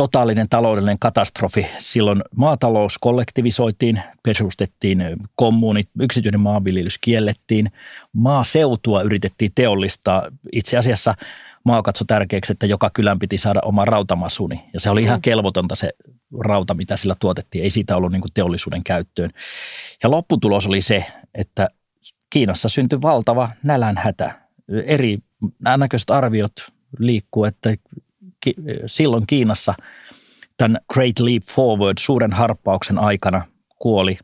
totaalinen 0.00 0.48
taloudellinen 0.48 0.98
katastrofi. 0.98 1.66
Silloin 1.78 2.22
maatalous 2.36 2.98
kollektivisoitiin, 2.98 4.02
perustettiin 4.22 5.16
kommunit, 5.34 5.88
yksityinen 6.00 6.40
maanviljelys 6.40 6.98
kiellettiin, 6.98 7.70
maaseutua 8.12 9.02
yritettiin 9.02 9.50
teollistaa. 9.54 10.22
Itse 10.52 10.78
asiassa 10.78 11.14
maa 11.64 11.82
katsoi 11.82 12.06
tärkeäksi, 12.06 12.52
että 12.52 12.66
joka 12.66 12.90
kylän 12.94 13.18
piti 13.18 13.38
saada 13.38 13.60
oma 13.64 13.84
rautamasuni. 13.84 14.64
Ja 14.72 14.80
se 14.80 14.90
oli 14.90 15.02
ihan 15.02 15.18
mm. 15.18 15.22
kelvotonta 15.22 15.74
se 15.74 15.90
rauta, 16.38 16.74
mitä 16.74 16.96
sillä 16.96 17.14
tuotettiin. 17.20 17.64
Ei 17.64 17.70
siitä 17.70 17.96
ollut 17.96 18.12
niin 18.12 18.22
kuin 18.22 18.32
teollisuuden 18.34 18.84
käyttöön. 18.84 19.30
Ja 20.02 20.10
lopputulos 20.10 20.66
oli 20.66 20.80
se, 20.80 21.04
että 21.34 21.68
Kiinassa 22.30 22.68
syntyi 22.68 23.02
valtava 23.02 23.50
nälänhätä. 23.62 24.40
Eri 24.84 25.18
näköiset 25.76 26.10
arviot 26.10 26.52
liikkuu, 26.98 27.44
että 27.44 27.74
silloin 28.86 29.24
Kiinassa 29.26 29.74
tämän 30.56 30.80
Great 30.92 31.18
Leap 31.18 31.42
Forward, 31.50 31.98
suuren 32.00 32.32
harppauksen 32.32 32.98
aikana 32.98 33.46
kuoli 33.78 34.18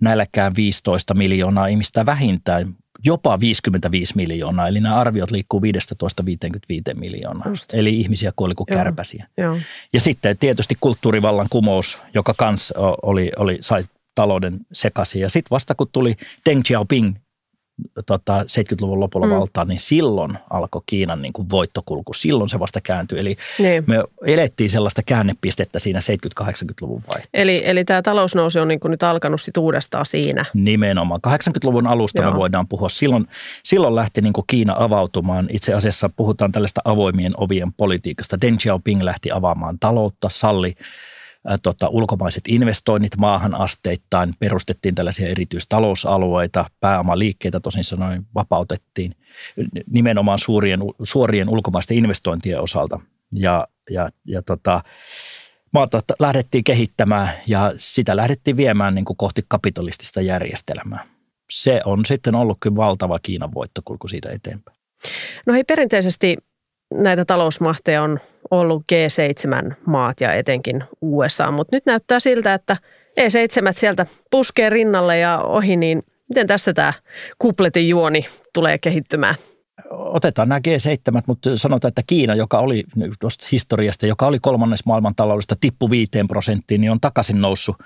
nälkään 0.00 0.52
15 0.56 1.14
miljoonaa 1.14 1.66
ihmistä 1.66 2.06
vähintään, 2.06 2.74
jopa 3.04 3.40
55 3.40 4.16
miljoonaa. 4.16 4.68
Eli 4.68 4.80
nämä 4.80 4.96
arviot 4.96 5.30
liikkuu 5.30 5.60
15-55 5.60 6.94
miljoonaa. 6.94 7.48
Just. 7.48 7.74
Eli 7.74 8.00
ihmisiä 8.00 8.32
kuoli 8.36 8.54
kuin 8.54 8.66
Joo. 8.70 8.78
kärpäsiä. 8.78 9.26
Joo. 9.38 9.58
Ja 9.92 10.00
sitten 10.00 10.38
tietysti 10.38 10.76
kulttuurivallan 10.80 11.46
kumous, 11.50 11.98
joka 12.14 12.34
kans 12.36 12.72
oli, 13.02 13.30
oli, 13.36 13.58
sai 13.60 13.82
talouden 14.14 14.58
sekaisin. 14.72 15.22
Ja 15.22 15.28
sitten 15.28 15.50
vasta 15.50 15.74
kun 15.74 15.88
tuli 15.92 16.14
Deng 16.48 16.62
Xiaoping 16.62 17.16
tota, 18.06 18.42
70-luvun 18.42 19.00
lopulla 19.00 19.26
mm. 19.26 19.32
valtaan, 19.32 19.68
niin 19.68 19.80
silloin 19.80 20.38
alkoi 20.50 20.82
Kiinan 20.86 21.22
niin 21.22 21.32
kuin 21.32 21.50
voittokulku. 21.50 22.12
Silloin 22.12 22.48
se 22.50 22.58
vasta 22.58 22.80
kääntyi. 22.80 23.18
Eli 23.18 23.36
niin. 23.58 23.84
me 23.86 24.04
elettiin 24.26 24.70
sellaista 24.70 25.02
käännepistettä 25.02 25.78
siinä 25.78 26.00
70-80-luvun 26.40 27.02
vaihteessa. 27.08 27.28
Eli, 27.34 27.62
eli 27.64 27.84
tämä 27.84 28.02
talousnousu 28.02 28.60
on 28.60 28.68
niin 28.68 28.80
kuin 28.80 28.90
nyt 28.90 29.02
alkanut 29.02 29.40
sit 29.40 29.56
uudestaan 29.56 30.06
siinä? 30.06 30.44
Nimenomaan. 30.54 31.20
80-luvun 31.26 31.86
alusta 31.86 32.22
Joo. 32.22 32.32
me 32.32 32.38
voidaan 32.38 32.68
puhua. 32.68 32.88
Silloin, 32.88 33.26
silloin 33.62 33.94
lähti 33.94 34.20
niin 34.20 34.32
kuin 34.32 34.44
Kiina 34.46 34.74
avautumaan. 34.78 35.48
Itse 35.50 35.74
asiassa 35.74 36.10
puhutaan 36.16 36.52
tällaista 36.52 36.80
avoimien 36.84 37.32
ovien 37.36 37.72
politiikasta. 37.72 38.40
Deng 38.40 38.58
Xiaoping 38.58 39.02
lähti 39.02 39.30
avaamaan 39.30 39.78
taloutta, 39.78 40.28
salli 40.28 40.76
tota, 41.62 41.88
ulkomaiset 41.88 42.44
investoinnit 42.48 43.16
maahan 43.16 43.54
asteittain, 43.54 44.34
perustettiin 44.38 44.94
tällaisia 44.94 45.28
erityistalousalueita, 45.28 46.64
pääomaliikkeitä 46.80 47.60
tosin 47.60 47.84
sanoen 47.84 48.26
vapautettiin 48.34 49.14
nimenomaan 49.90 50.38
suurien, 50.38 50.80
suorien 51.02 51.48
ulkomaisten 51.48 51.96
investointien 51.96 52.60
osalta. 52.60 53.00
Ja, 53.32 53.68
ja, 53.90 54.08
ja 54.24 54.42
tota, 54.42 54.82
maata 55.72 56.00
lähdettiin 56.18 56.64
kehittämään 56.64 57.30
ja 57.46 57.72
sitä 57.76 58.16
lähdettiin 58.16 58.56
viemään 58.56 58.94
niin 58.94 59.04
kuin 59.04 59.16
kohti 59.16 59.42
kapitalistista 59.48 60.20
järjestelmää. 60.20 61.06
Se 61.50 61.80
on 61.84 62.04
sitten 62.06 62.34
ollut 62.34 62.58
kyllä 62.60 62.76
valtava 62.76 63.18
Kiinan 63.18 63.54
voittokulku 63.54 64.08
siitä 64.08 64.30
eteenpäin. 64.30 64.78
No 65.46 65.52
hei, 65.52 65.64
perinteisesti 65.64 66.36
näitä 66.94 67.24
talousmahteja 67.24 68.02
on 68.02 68.20
ollut 68.50 68.82
G7-maat 68.92 70.20
ja 70.20 70.32
etenkin 70.32 70.84
USA, 71.00 71.50
mutta 71.50 71.76
nyt 71.76 71.86
näyttää 71.86 72.20
siltä, 72.20 72.54
että 72.54 72.76
E7 73.20 73.72
sieltä 73.76 74.06
puskee 74.30 74.70
rinnalle 74.70 75.18
ja 75.18 75.38
ohi, 75.38 75.76
niin 75.76 76.02
miten 76.28 76.46
tässä 76.46 76.72
tämä 76.72 76.92
kupletin 77.38 77.88
juoni 77.88 78.26
tulee 78.54 78.78
kehittymään? 78.78 79.34
Otetaan 79.90 80.48
nämä 80.48 80.58
G7, 80.58 81.22
mutta 81.26 81.56
sanotaan, 81.56 81.88
että 81.88 82.02
Kiina, 82.06 82.34
joka 82.34 82.58
oli 82.58 82.84
tuosta 83.20 83.46
historiasta, 83.52 84.06
joka 84.06 84.26
oli 84.26 84.38
kolmannes 84.38 84.86
maailmantaloudesta, 84.86 85.56
tippu 85.60 85.90
5 85.90 86.10
prosenttiin, 86.28 86.80
niin 86.80 86.90
on 86.90 87.00
takaisin 87.00 87.40
noussut 87.40 87.76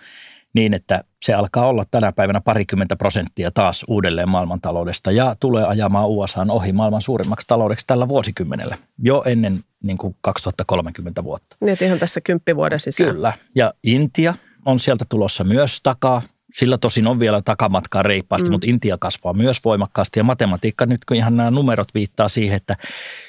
niin, 0.54 0.74
että 0.74 1.04
se 1.24 1.34
alkaa 1.34 1.66
olla 1.66 1.84
tänä 1.90 2.12
päivänä 2.12 2.40
parikymmentä 2.40 2.96
prosenttia 2.96 3.50
taas 3.50 3.84
uudelleen 3.88 4.28
maailmantaloudesta 4.28 5.10
ja 5.10 5.36
tulee 5.40 5.64
ajamaan 5.64 6.08
USA 6.08 6.46
ohi 6.48 6.72
maailman 6.72 7.00
suurimmaksi 7.00 7.46
taloudeksi 7.46 7.86
tällä 7.86 8.08
vuosikymmenellä 8.08 8.76
jo 8.98 9.22
ennen 9.26 9.60
niin 9.82 9.98
kuin 9.98 10.16
2030 10.20 11.24
vuotta. 11.24 11.56
Niin, 11.60 11.76
ihan 11.80 11.98
tässä 11.98 12.20
kymppivuoden 12.20 12.80
sisään. 12.80 13.14
Kyllä. 13.14 13.32
Ja 13.54 13.74
Intia 13.84 14.34
on 14.64 14.78
sieltä 14.78 15.04
tulossa 15.08 15.44
myös 15.44 15.80
takaa. 15.82 16.22
Sillä 16.52 16.78
tosin 16.78 17.06
on 17.06 17.20
vielä 17.20 17.42
takamatkaa 17.42 18.02
reippaasti, 18.02 18.48
mm. 18.48 18.52
mutta 18.52 18.66
Intia 18.66 18.98
kasvaa 18.98 19.32
myös 19.32 19.64
voimakkaasti. 19.64 20.20
Ja 20.20 20.24
matematiikka 20.24 20.86
nyt, 20.86 21.04
kun 21.04 21.16
ihan 21.16 21.36
nämä 21.36 21.50
numerot 21.50 21.88
viittaa 21.94 22.28
siihen, 22.28 22.56
että 22.56 22.76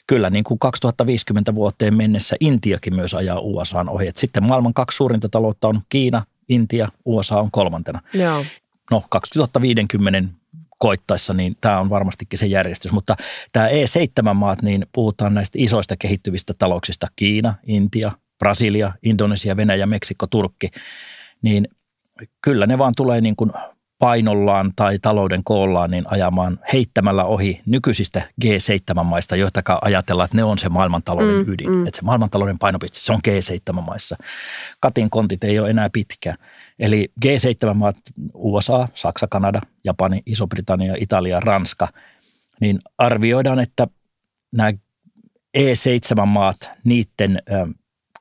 kyllä 0.07 0.29
niin 0.29 0.43
kuin 0.43 0.59
2050 0.59 1.55
vuoteen 1.55 1.93
mennessä 1.93 2.35
Intiakin 2.39 2.95
myös 2.95 3.13
ajaa 3.13 3.39
USAn 3.39 3.89
ohi. 3.89 4.07
Et 4.07 4.17
sitten 4.17 4.43
maailman 4.43 4.73
kaksi 4.73 4.95
suurinta 4.95 5.29
taloutta 5.29 5.67
on 5.67 5.81
Kiina, 5.89 6.23
Intia, 6.49 6.89
USA 7.05 7.39
on 7.39 7.51
kolmantena. 7.51 8.01
Joo. 8.13 8.45
No 8.91 9.03
2050 9.09 10.33
koittaessa, 10.77 11.33
niin 11.33 11.57
tämä 11.61 11.79
on 11.79 11.89
varmastikin 11.89 12.39
se 12.39 12.45
järjestys. 12.45 12.91
Mutta 12.91 13.15
tämä 13.51 13.67
E7-maat, 13.67 14.61
niin 14.61 14.85
puhutaan 14.93 15.33
näistä 15.33 15.57
isoista 15.61 15.95
kehittyvistä 15.97 16.53
talouksista, 16.53 17.07
Kiina, 17.15 17.55
Intia, 17.67 18.11
Brasilia, 18.39 18.93
Indonesia, 19.03 19.57
Venäjä, 19.57 19.85
Meksiko, 19.85 20.27
Turkki, 20.27 20.67
niin 21.41 21.67
kyllä 22.41 22.67
ne 22.67 22.77
vaan 22.77 22.93
tulee 22.97 23.21
niin 23.21 23.35
kuin 23.35 23.51
painollaan 23.99 24.73
tai 24.75 24.99
talouden 24.99 25.43
koollaan 25.43 25.91
niin 25.91 26.05
ajamaan 26.07 26.59
heittämällä 26.73 27.23
ohi 27.23 27.61
nykyisistä 27.65 28.29
G7-maista, 28.45 29.35
joita 29.35 29.61
ajatellaan, 29.81 30.25
että 30.25 30.37
ne 30.37 30.43
on 30.43 30.57
se 30.57 30.69
maailmantalouden 30.69 31.45
mm, 31.45 31.53
ydin. 31.53 31.69
Mm. 31.71 31.87
Että 31.87 31.97
se 31.97 32.05
maailmantalouden 32.05 32.59
painopiste, 32.59 32.99
se 32.99 33.13
on 33.13 33.19
G7-maissa. 33.27 34.15
Katin 34.79 35.09
kontit 35.09 35.43
ei 35.43 35.59
ole 35.59 35.69
enää 35.69 35.89
pitkä. 35.93 36.35
Eli 36.79 37.11
G7-maat, 37.25 37.97
USA, 38.33 38.87
Saksa, 38.93 39.27
Kanada, 39.27 39.61
Japani, 39.83 40.19
Iso-Britannia, 40.25 40.95
Italia, 40.99 41.39
Ranska, 41.39 41.87
niin 42.61 42.79
arvioidaan, 42.97 43.59
että 43.59 43.87
nämä 44.51 44.71
E7-maat, 45.57 46.71
niiden 46.83 47.41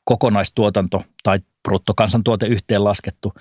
kokonaistuotanto 0.05 1.05
tai 1.23 1.39
bruttokansantuote 1.63 2.47
yhteenlaskettu– 2.47 3.33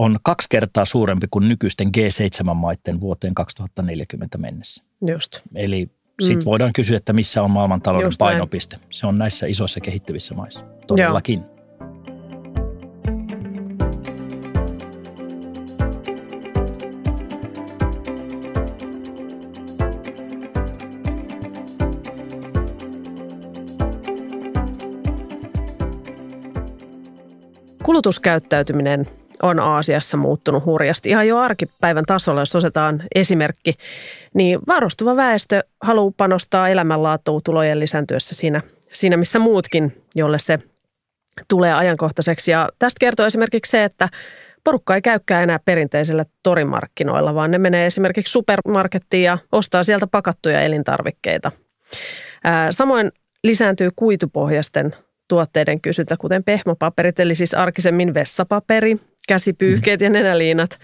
on 0.00 0.18
kaksi 0.22 0.48
kertaa 0.50 0.84
suurempi 0.84 1.26
kuin 1.30 1.48
nykyisten 1.48 1.88
G7-maiden 1.98 3.00
vuoteen 3.00 3.34
2040 3.34 4.38
mennessä. 4.38 4.84
Just. 5.06 5.40
Eli 5.54 5.90
sitten 6.20 6.38
mm. 6.38 6.44
voidaan 6.44 6.72
kysyä, 6.72 6.96
että 6.96 7.12
missä 7.12 7.42
on 7.42 7.50
maailmantalouden 7.50 8.06
Just 8.06 8.18
painopiste. 8.18 8.76
Näin. 8.76 8.86
Se 8.90 9.06
on 9.06 9.18
näissä 9.18 9.46
isoissa 9.46 9.80
kehittyvissä 9.80 10.34
maissa, 10.34 10.64
todellakin. 10.86 11.40
Joo. 11.40 11.60
Kulutuskäyttäytyminen 27.84 29.19
on 29.42 29.60
Aasiassa 29.60 30.16
muuttunut 30.16 30.64
hurjasti. 30.64 31.10
Ihan 31.10 31.28
jo 31.28 31.38
arkipäivän 31.38 32.04
tasolla, 32.06 32.40
jos 32.40 32.56
otetaan 32.56 33.02
esimerkki, 33.14 33.74
niin 34.34 34.58
varustuva 34.66 35.16
väestö 35.16 35.62
haluaa 35.80 36.12
panostaa 36.16 36.68
elämänlaatuun 36.68 37.40
tulojen 37.44 37.80
lisääntyessä 37.80 38.34
siinä, 38.34 38.60
siinä, 38.92 39.16
missä 39.16 39.38
muutkin, 39.38 40.02
jolle 40.14 40.38
se 40.38 40.58
tulee 41.48 41.72
ajankohtaiseksi. 41.72 42.50
Ja 42.50 42.68
tästä 42.78 42.96
kertoo 43.00 43.26
esimerkiksi 43.26 43.70
se, 43.70 43.84
että 43.84 44.08
porukka 44.64 44.94
ei 44.94 45.02
käykään 45.02 45.42
enää 45.42 45.58
perinteisellä 45.64 46.24
torimarkkinoilla, 46.42 47.34
vaan 47.34 47.50
ne 47.50 47.58
menee 47.58 47.86
esimerkiksi 47.86 48.32
supermarkettiin 48.32 49.22
ja 49.22 49.38
ostaa 49.52 49.82
sieltä 49.82 50.06
pakattuja 50.06 50.60
elintarvikkeita. 50.60 51.52
Samoin 52.70 53.12
lisääntyy 53.44 53.90
kuitupohjaisten 53.96 54.94
tuotteiden 55.28 55.80
kysyntä, 55.80 56.16
kuten 56.16 56.44
pehmopaperit, 56.44 57.20
eli 57.20 57.34
siis 57.34 57.54
arkisemmin 57.54 58.14
vessapaperi, 58.14 58.96
käsipyyhkeet 59.30 60.00
ja 60.00 60.10
nenäliinat. 60.10 60.78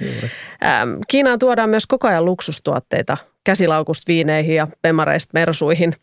Ähm, 0.65 0.91
Kiinaan 1.09 1.39
tuodaan 1.39 1.71
myös 1.71 1.87
koko 1.87 2.09
ajan 2.09 2.25
luksustuotteita 2.25 3.17
käsilaukusta 3.45 4.09
viineihin 4.09 4.57
ja 4.57 4.69
pemareista 4.83 5.31
mersuihin. 5.35 5.95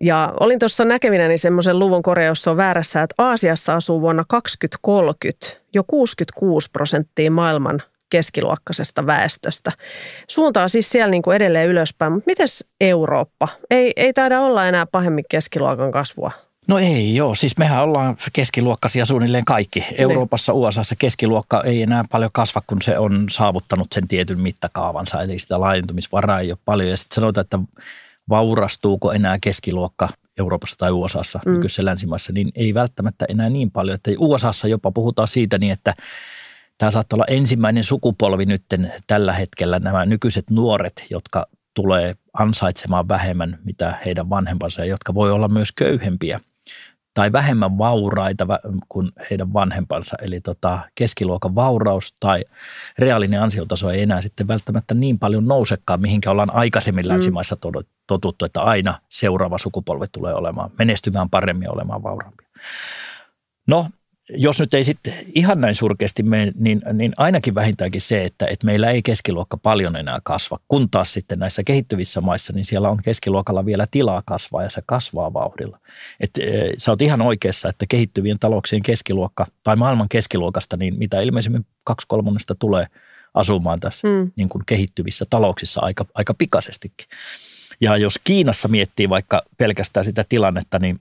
Ja 0.00 0.34
olin 0.40 0.58
tuossa 0.58 0.84
näkevinäni 0.84 1.38
semmoisen 1.38 1.78
luvun 1.78 2.02
korjaus 2.02 2.48
on 2.48 2.56
väärässä, 2.56 3.02
että 3.02 3.14
Aasiassa 3.18 3.74
asuu 3.74 4.00
vuonna 4.00 4.24
2030 4.28 5.46
jo 5.74 5.84
66 5.86 6.70
prosenttia 6.72 7.30
maailman 7.30 7.82
keskiluokkaisesta 8.10 9.06
väestöstä. 9.06 9.72
Suunta 10.28 10.62
on 10.62 10.70
siis 10.70 10.90
siellä 10.90 11.10
niin 11.10 11.22
kuin 11.22 11.36
edelleen 11.36 11.68
ylöspäin, 11.68 12.12
mutta 12.12 12.26
miten 12.26 12.46
Eurooppa? 12.80 13.48
Ei, 13.70 13.92
ei 13.96 14.12
taida 14.12 14.40
olla 14.40 14.68
enää 14.68 14.86
pahemmin 14.86 15.24
keskiluokan 15.30 15.90
kasvua 15.90 16.45
No 16.68 16.78
ei 16.78 17.14
joo, 17.14 17.34
siis 17.34 17.58
mehän 17.58 17.82
ollaan 17.82 18.16
keskiluokkaisia 18.32 19.04
suunnilleen 19.04 19.44
kaikki. 19.44 19.80
Niin. 19.80 20.00
Euroopassa, 20.00 20.52
USAssa 20.52 20.94
keskiluokka 20.98 21.62
ei 21.62 21.82
enää 21.82 22.04
paljon 22.10 22.30
kasva, 22.32 22.62
kun 22.66 22.82
se 22.82 22.98
on 22.98 23.26
saavuttanut 23.30 23.92
sen 23.92 24.08
tietyn 24.08 24.40
mittakaavansa, 24.40 25.22
eli 25.22 25.38
sitä 25.38 25.60
laajentumisvaraa 25.60 26.40
ei 26.40 26.50
ole 26.50 26.58
paljon. 26.64 26.90
Ja 26.90 26.96
sitten 26.96 27.14
sanotaan, 27.14 27.42
että 27.42 27.58
vaurastuuko 28.28 29.12
enää 29.12 29.38
keskiluokka 29.40 30.08
Euroopassa 30.38 30.76
tai 30.78 30.90
USAssa, 30.90 31.40
mm. 31.46 31.52
nykyisessä 31.52 31.84
länsimaissa, 31.84 32.32
niin 32.32 32.52
ei 32.54 32.74
välttämättä 32.74 33.26
enää 33.28 33.48
niin 33.48 33.70
paljon. 33.70 33.94
Että 33.94 34.10
USAssa 34.18 34.68
jopa 34.68 34.90
puhutaan 34.90 35.28
siitä 35.28 35.58
niin, 35.58 35.72
että 35.72 35.94
tämä 36.78 36.90
saattaa 36.90 37.16
olla 37.16 37.26
ensimmäinen 37.28 37.84
sukupolvi 37.84 38.44
nyt 38.44 38.62
tällä 39.06 39.32
hetkellä 39.32 39.78
nämä 39.78 40.06
nykyiset 40.06 40.50
nuoret, 40.50 41.06
jotka 41.10 41.46
tulee 41.74 42.16
ansaitsemaan 42.32 43.08
vähemmän 43.08 43.58
mitä 43.64 43.98
heidän 44.04 44.30
vanhempansa, 44.30 44.84
jotka 44.84 45.14
voi 45.14 45.30
olla 45.30 45.48
myös 45.48 45.72
köyhempiä– 45.72 46.40
tai 47.16 47.32
vähemmän 47.32 47.78
vauraita 47.78 48.46
kuin 48.88 49.12
heidän 49.30 49.52
vanhempansa. 49.52 50.16
Eli 50.22 50.40
tota, 50.40 50.78
keskiluokan 50.94 51.54
vauraus 51.54 52.14
tai 52.20 52.44
reaalinen 52.98 53.42
ansiotaso 53.42 53.90
ei 53.90 54.02
enää 54.02 54.22
sitten 54.22 54.48
välttämättä 54.48 54.94
niin 54.94 55.18
paljon 55.18 55.46
nousekaan, 55.46 56.00
mihinkä 56.00 56.30
ollaan 56.30 56.54
aikaisemmin 56.54 57.04
mm. 57.04 57.08
länsimaissa 57.08 57.56
totuttu, 58.06 58.44
että 58.44 58.62
aina 58.62 59.00
seuraava 59.08 59.58
sukupolvi 59.58 60.06
tulee 60.12 60.34
olemaan, 60.34 60.70
menestymään 60.78 61.30
paremmin 61.30 61.72
olemaan 61.72 62.02
vauraampia. 62.02 62.48
No, 63.66 63.86
jos 64.28 64.60
nyt 64.60 64.74
ei 64.74 64.84
sitten 64.84 65.14
ihan 65.34 65.60
näin 65.60 65.74
surkeasti 65.74 66.22
mene, 66.22 66.52
niin, 66.54 66.82
niin 66.92 67.12
ainakin 67.16 67.54
vähintäänkin 67.54 68.00
se, 68.00 68.24
että, 68.24 68.46
että 68.46 68.66
meillä 68.66 68.90
ei 68.90 69.02
keskiluokka 69.02 69.56
paljon 69.56 69.96
enää 69.96 70.18
kasva, 70.24 70.58
kun 70.68 70.90
taas 70.90 71.12
sitten 71.12 71.38
näissä 71.38 71.64
kehittyvissä 71.64 72.20
maissa, 72.20 72.52
niin 72.52 72.64
siellä 72.64 72.90
on 72.90 73.02
keskiluokalla 73.02 73.66
vielä 73.66 73.86
tilaa 73.90 74.22
kasvaa 74.26 74.62
ja 74.62 74.70
se 74.70 74.82
kasvaa 74.86 75.32
vauhdilla. 75.32 75.78
Et, 76.20 76.30
e, 76.38 76.72
sä 76.78 76.92
oot 76.92 77.02
ihan 77.02 77.20
oikeassa, 77.20 77.68
että 77.68 77.86
kehittyvien 77.88 78.38
talouksien 78.38 78.82
keskiluokka 78.82 79.46
tai 79.64 79.76
maailman 79.76 80.08
keskiluokasta, 80.08 80.76
niin 80.76 80.98
mitä 80.98 81.20
ilmeisemmin 81.20 81.66
kaksi 81.84 82.06
kolmannesta 82.08 82.54
tulee 82.54 82.86
asumaan 83.34 83.80
tässä 83.80 84.08
mm. 84.08 84.32
niin 84.36 84.48
kuin 84.48 84.62
kehittyvissä 84.66 85.24
talouksissa 85.30 85.80
aika, 85.80 86.06
aika 86.14 86.34
pikaisestikin. 86.34 87.06
Ja 87.80 87.96
jos 87.96 88.20
Kiinassa 88.24 88.68
miettii 88.68 89.08
vaikka 89.08 89.42
pelkästään 89.56 90.04
sitä 90.04 90.24
tilannetta, 90.28 90.78
niin 90.78 91.00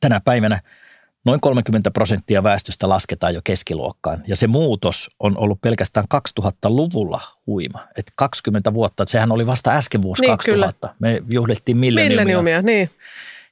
tänä 0.00 0.20
päivänä– 0.20 0.60
Noin 1.24 1.40
30 1.40 1.90
prosenttia 1.90 2.42
väestöstä 2.42 2.88
lasketaan 2.88 3.34
jo 3.34 3.40
keskiluokkaan 3.44 4.24
ja 4.26 4.36
se 4.36 4.46
muutos 4.46 5.10
on 5.20 5.38
ollut 5.38 5.60
pelkästään 5.60 6.06
2000-luvulla 6.40 7.20
huima. 7.46 7.80
Et 7.96 8.12
20 8.16 8.74
vuotta, 8.74 9.04
sehän 9.08 9.32
oli 9.32 9.46
vasta 9.46 9.70
äsken 9.70 10.02
vuosi 10.02 10.20
niin, 10.20 10.30
2000. 10.30 10.88
Kyllä. 10.88 10.94
Me 10.98 11.22
juhlittiin 11.30 11.76
milleniumia. 11.76 12.24
milleniumia 12.24 12.62
niin. 12.62 12.90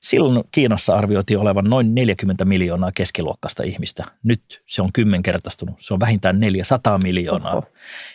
Silloin 0.00 0.44
Kiinassa 0.52 0.96
arvioitiin 0.96 1.38
olevan 1.38 1.64
noin 1.64 1.94
40 1.94 2.44
miljoonaa 2.44 2.92
keskiluokkaista 2.94 3.62
ihmistä. 3.62 4.04
Nyt 4.22 4.62
se 4.66 4.82
on 4.82 4.92
kymmenkertaistunut. 4.92 5.74
Se 5.78 5.94
on 5.94 6.00
vähintään 6.00 6.40
400 6.40 6.98
miljoonaa. 7.02 7.52
Oho. 7.52 7.64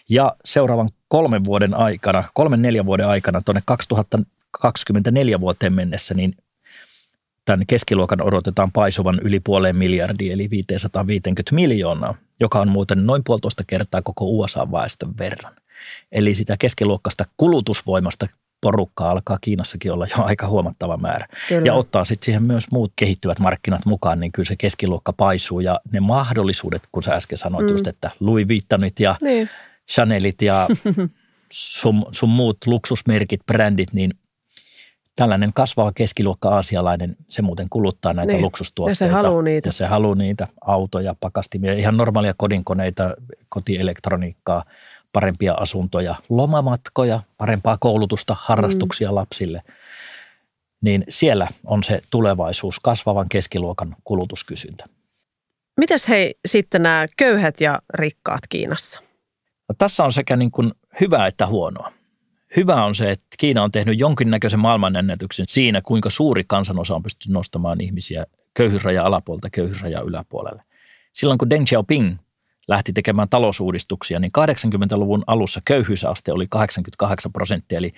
Ja 0.09 0.35
seuraavan 0.45 0.89
kolmen 1.07 1.45
vuoden 1.45 1.73
aikana, 1.73 2.23
kolmen 2.33 2.61
neljän 2.61 2.85
vuoden 2.85 3.07
aikana 3.07 3.41
tuonne 3.41 3.61
2024 3.65 5.39
vuoteen 5.39 5.73
mennessä, 5.73 6.13
niin 6.13 6.35
tämän 7.47 7.65
keskiluokan 7.67 8.21
odotetaan 8.21 8.71
paisuvan 8.71 9.19
yli 9.23 9.39
puoleen 9.39 9.75
miljardia, 9.75 10.33
eli 10.33 10.49
550 10.49 11.55
miljoonaa, 11.55 12.15
joka 12.39 12.59
on 12.59 12.67
muuten 12.69 13.05
noin 13.05 13.21
puolitoista 13.25 13.63
kertaa 13.67 14.01
koko 14.01 14.25
USA-väestön 14.25 15.17
verran. 15.19 15.53
Eli 16.11 16.35
sitä 16.35 16.55
keskiluokkasta 16.59 17.23
kulutusvoimasta 17.37 18.27
porukkaa 18.61 19.11
alkaa 19.11 19.37
Kiinassakin 19.41 19.91
olla 19.91 20.07
jo 20.17 20.23
aika 20.23 20.47
huomattava 20.47 20.97
määrä. 20.97 21.27
Kyllä. 21.49 21.65
Ja 21.65 21.73
ottaa 21.73 22.05
sitten 22.05 22.25
siihen 22.25 22.43
myös 22.43 22.71
muut 22.71 22.93
kehittyvät 22.95 23.39
markkinat 23.39 23.85
mukaan, 23.85 24.19
niin 24.19 24.31
kyllä 24.31 24.47
se 24.47 24.55
keskiluokka 24.55 25.13
paisuu. 25.13 25.59
Ja 25.59 25.79
ne 25.91 25.99
mahdollisuudet, 25.99 26.81
kun 26.91 27.03
sä 27.03 27.13
äsken 27.13 27.37
sanoit 27.37 27.65
mm. 27.65 27.71
just, 27.71 27.87
että 27.87 28.11
Louis 28.19 28.47
Vuittonit 28.47 28.99
ja 28.99 29.15
niin. 29.21 29.49
Chanelit 29.91 30.41
ja 30.41 30.67
sun, 31.51 32.05
sun 32.11 32.29
muut 32.29 32.57
luksusmerkit, 32.65 33.45
brändit, 33.45 33.93
niin 33.93 34.13
tällainen 35.17 35.53
kasvava 35.53 35.91
keskiluokka 35.95 36.49
aasialainen, 36.49 37.15
se 37.29 37.41
muuten 37.41 37.69
kuluttaa 37.69 38.13
näitä 38.13 38.33
niin. 38.33 38.41
luksustuotteita. 38.41 39.03
Ja 39.03 39.07
se 39.07 39.13
haluaa 39.13 39.41
niitä. 39.41 39.67
Ja 39.67 39.73
se 39.73 39.85
haluaa 39.85 40.15
niitä 40.15 40.47
autoja, 40.61 41.15
pakastimia, 41.19 41.73
ihan 41.73 41.97
normaalia 41.97 42.33
kodinkoneita, 42.37 43.13
kotielektroniikkaa, 43.49 44.63
parempia 45.13 45.53
asuntoja, 45.53 46.15
lomamatkoja, 46.29 47.19
parempaa 47.37 47.77
koulutusta, 47.79 48.35
harrastuksia 48.39 49.09
mm. 49.09 49.15
lapsille. 49.15 49.63
Niin 50.81 51.03
siellä 51.09 51.47
on 51.65 51.83
se 51.83 51.99
tulevaisuus, 52.09 52.79
kasvavan 52.79 53.29
keskiluokan 53.29 53.95
kulutuskysyntä. 54.03 54.85
Mites 55.77 56.09
hei 56.09 56.35
sitten 56.45 56.83
nämä 56.83 57.05
köyhät 57.17 57.61
ja 57.61 57.81
rikkaat 57.93 58.41
Kiinassa? 58.49 58.99
No, 59.69 59.75
tässä 59.77 60.03
on 60.03 60.13
sekä 60.13 60.35
niin 60.35 60.51
kuin 60.51 60.71
hyvää 61.01 61.27
että 61.27 61.47
huonoa. 61.47 61.96
Hyvä 62.55 62.85
on 62.85 62.95
se, 62.95 63.11
että 63.11 63.27
Kiina 63.37 63.63
on 63.63 63.71
tehnyt 63.71 63.99
jonkinnäköisen 63.99 64.59
maailmanennätyksen 64.59 65.45
siinä, 65.49 65.81
kuinka 65.81 66.09
suuri 66.09 66.43
kansanosa 66.47 66.95
on 66.95 67.03
pystynyt 67.03 67.33
nostamaan 67.33 67.81
ihmisiä 67.81 68.25
köyhyysraja 68.53 69.03
alapuolelta 69.03 69.49
köyhyysraja 69.49 70.01
yläpuolelle. 70.01 70.63
Silloin 71.13 71.37
kun 71.37 71.49
Deng 71.49 71.65
Xiaoping 71.65 72.17
lähti 72.67 72.93
tekemään 72.93 73.29
talousuudistuksia, 73.29 74.19
niin 74.19 74.31
80-luvun 74.37 75.23
alussa 75.27 75.61
köyhyysaste 75.65 76.31
oli 76.31 76.47
88 76.49 77.31
prosenttia, 77.31 77.77
eli 77.77 77.93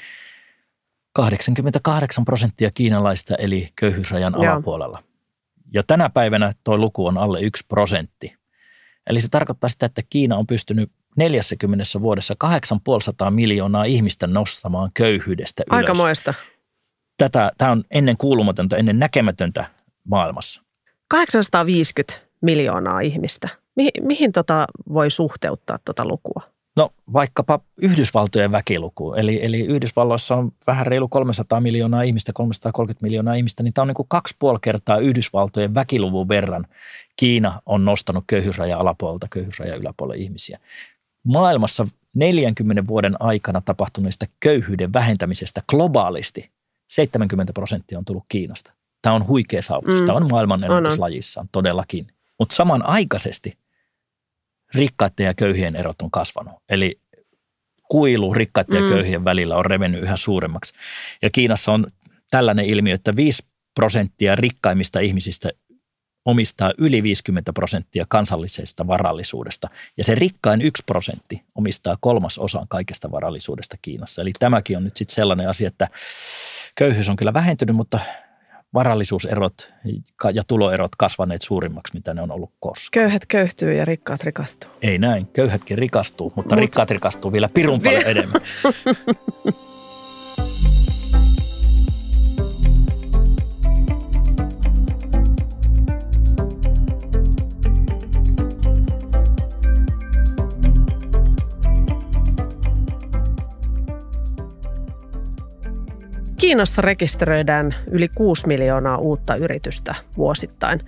88 1.13 2.25
prosenttia 2.25 2.72
kiinalaista 2.72 3.36
eli 3.36 3.70
köyhyysrajan 3.75 4.34
Joo. 4.34 4.51
alapuolella. 4.51 5.03
Ja 5.74 5.83
tänä 5.88 6.09
päivänä 6.09 6.53
tuo 6.64 6.77
luku 6.77 7.05
on 7.05 7.18
alle 7.18 7.42
1 7.42 7.66
prosentti. 7.68 8.35
Eli 9.07 9.22
se 9.22 9.29
tarkoittaa 9.29 9.70
sitä, 9.70 9.85
että 9.85 10.01
Kiina 10.09 10.38
on 10.38 10.48
pystynyt 10.48 10.92
40 11.15 11.83
vuodessa 12.01 12.35
8,5 13.25 13.31
miljoonaa 13.31 13.83
ihmistä 13.83 14.27
nostamaan 14.27 14.91
köyhyydestä 14.93 15.63
ylös. 15.67 15.77
Aikamoista. 15.77 16.33
Tätä, 17.17 17.51
tämä 17.57 17.72
on 17.72 17.83
ennen 17.91 18.17
kuulumatonta, 18.17 18.77
ennen 18.77 19.00
näkemätöntä 19.00 19.65
maailmassa. 20.07 20.61
850 21.09 22.29
miljoonaa 22.41 23.00
ihmistä. 23.00 23.50
Mihin, 23.75 23.91
mihin 24.01 24.31
tota 24.31 24.67
voi 24.93 25.11
suhteuttaa 25.11 25.79
tuota 25.85 26.05
lukua? 26.05 26.41
No 26.75 26.89
vaikkapa 27.13 27.59
Yhdysvaltojen 27.81 28.51
väkiluku. 28.51 29.13
Eli, 29.13 29.45
eli 29.45 29.59
Yhdysvalloissa 29.61 30.35
on 30.35 30.51
vähän 30.67 30.87
reilu 30.87 31.07
300 31.07 31.61
miljoonaa 31.61 32.01
ihmistä, 32.01 32.33
330 32.33 33.03
miljoonaa 33.03 33.33
ihmistä, 33.33 33.63
niin 33.63 33.74
tämä 33.74 33.83
on 33.83 33.87
niin 33.87 33.95
kuin 33.95 34.07
kaksi 34.09 34.35
puoli 34.39 34.59
kertaa 34.61 34.98
Yhdysvaltojen 34.98 35.75
väkiluvun 35.75 36.27
verran. 36.27 36.67
Kiina 37.15 37.61
on 37.65 37.85
nostanut 37.85 38.24
köyhyysraja 38.27 38.77
alapuolelta 38.77 39.27
köyhyysraja 39.29 39.75
yläpuolelle 39.75 40.24
ihmisiä 40.24 40.59
maailmassa 41.31 41.85
40 42.13 42.87
vuoden 42.87 43.15
aikana 43.20 43.61
tapahtuneesta 43.61 44.25
köyhyyden 44.39 44.94
vähentämisestä 44.94 45.61
globaalisti 45.70 46.50
70 46.87 47.53
prosenttia 47.53 47.98
on 47.98 48.05
tullut 48.05 48.25
Kiinasta. 48.29 48.74
Tämä 49.01 49.15
on 49.15 49.27
huikea 49.27 49.61
saavutus. 49.61 50.00
Mm. 50.00 50.05
Tämä 50.05 50.18
on 50.18 50.29
maailman 50.29 50.63
ennätyslajissaan 50.63 51.50
todellakin. 51.51 52.07
Mutta 52.39 52.55
samanaikaisesti 52.55 53.57
rikkaiden 54.74 55.25
ja 55.25 55.33
köyhien 55.33 55.75
erot 55.75 56.01
on 56.01 56.11
kasvanut. 56.11 56.53
Eli 56.70 57.00
kuilu 57.89 58.33
rikkaiden 58.33 58.81
mm. 58.81 58.87
ja 58.87 58.94
köyhien 58.94 59.25
välillä 59.25 59.55
on 59.55 59.65
revennyt 59.65 60.03
yhä 60.03 60.18
suuremmaksi. 60.18 60.74
Ja 61.22 61.29
Kiinassa 61.29 61.72
on 61.72 61.87
tällainen 62.29 62.65
ilmiö, 62.65 62.94
että 62.94 63.15
5 63.15 63.44
prosenttia 63.75 64.35
rikkaimmista 64.35 65.00
ihmisistä 65.00 65.50
omistaa 66.25 66.74
yli 66.77 67.03
50 67.03 67.53
prosenttia 67.53 68.05
kansallisesta 68.10 68.88
varallisuudesta. 68.88 69.68
Ja 69.98 70.03
se 70.03 70.16
rikkain 70.16 70.62
yksi 70.62 70.84
prosentti 70.86 71.44
omistaa 71.55 71.98
kolmas 72.00 72.38
osan 72.38 72.68
kaikesta 72.70 73.12
varallisuudesta 73.12 73.77
Kiinassa. 73.82 74.22
Eli 74.22 74.32
tämäkin 74.40 74.77
on 74.77 74.84
nyt 74.84 74.98
sitten 74.98 75.16
sellainen 75.16 75.50
asia, 75.50 75.68
että 75.68 75.88
köyhyys 76.75 77.10
on 77.10 77.16
kyllä 77.16 77.34
vähentynyt, 77.34 77.75
mutta 77.75 78.00
varallisuuserot 78.74 79.74
ja 80.34 80.44
tuloerot 80.48 80.96
kasvaneet 80.98 81.42
suurimmaksi, 81.42 81.94
mitä 81.94 82.14
ne 82.14 82.22
on 82.22 82.32
ollut 82.32 82.51
koskaan. 82.60 82.90
Köyhät 82.92 83.25
köyhtyy 83.25 83.74
ja 83.74 83.86
rikkaat 83.86 84.24
rikastuu. 84.24 84.72
Ei 84.82 84.98
näin, 84.98 85.27
köyhätkin 85.27 85.77
rikastuu, 85.77 86.34
mutta 86.36 86.55
Mut... 86.55 86.62
rikkaat 86.62 86.92
rikastuu 86.92 87.32
vielä 87.32 87.50
pirun 87.53 87.82
paljon 87.82 88.03
enemmän. 88.05 88.42
Kiinassa 106.50 106.81
rekisteröidään 106.81 107.75
yli 107.92 108.07
6 108.07 108.48
miljoonaa 108.48 108.98
uutta 108.98 109.35
yritystä 109.35 109.96
vuosittain. 110.18 110.81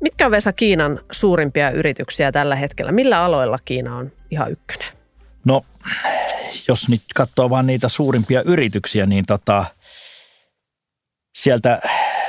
Mitkä 0.00 0.26
on 0.26 0.30
Vesa 0.30 0.52
Kiinan 0.52 1.00
suurimpia 1.12 1.70
yrityksiä 1.70 2.32
tällä 2.32 2.56
hetkellä? 2.56 2.92
Millä 2.92 3.24
aloilla 3.24 3.58
Kiina 3.64 3.96
on 3.96 4.12
ihan 4.30 4.52
ykkönen? 4.52 4.92
No, 5.44 5.64
jos 6.68 6.88
nyt 6.88 7.02
katsoo 7.14 7.50
vain 7.50 7.66
niitä 7.66 7.88
suurimpia 7.88 8.42
yrityksiä, 8.42 9.06
niin 9.06 9.26
tota, 9.26 9.64
sieltä, 11.34 11.80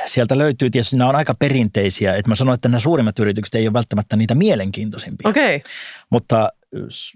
sieltä 0.06 0.38
löytyy 0.38 0.70
tietysti, 0.70 0.96
nämä 0.96 1.10
on 1.10 1.16
aika 1.16 1.34
perinteisiä. 1.34 2.14
Että 2.14 2.30
mä 2.30 2.34
sanoin, 2.34 2.54
että 2.54 2.68
nämä 2.68 2.80
suurimmat 2.80 3.18
yritykset 3.18 3.54
ei 3.54 3.66
ole 3.66 3.72
välttämättä 3.72 4.16
niitä 4.16 4.34
mielenkiintoisimpia. 4.34 5.30
Okay. 5.30 5.60
Mutta 6.10 6.52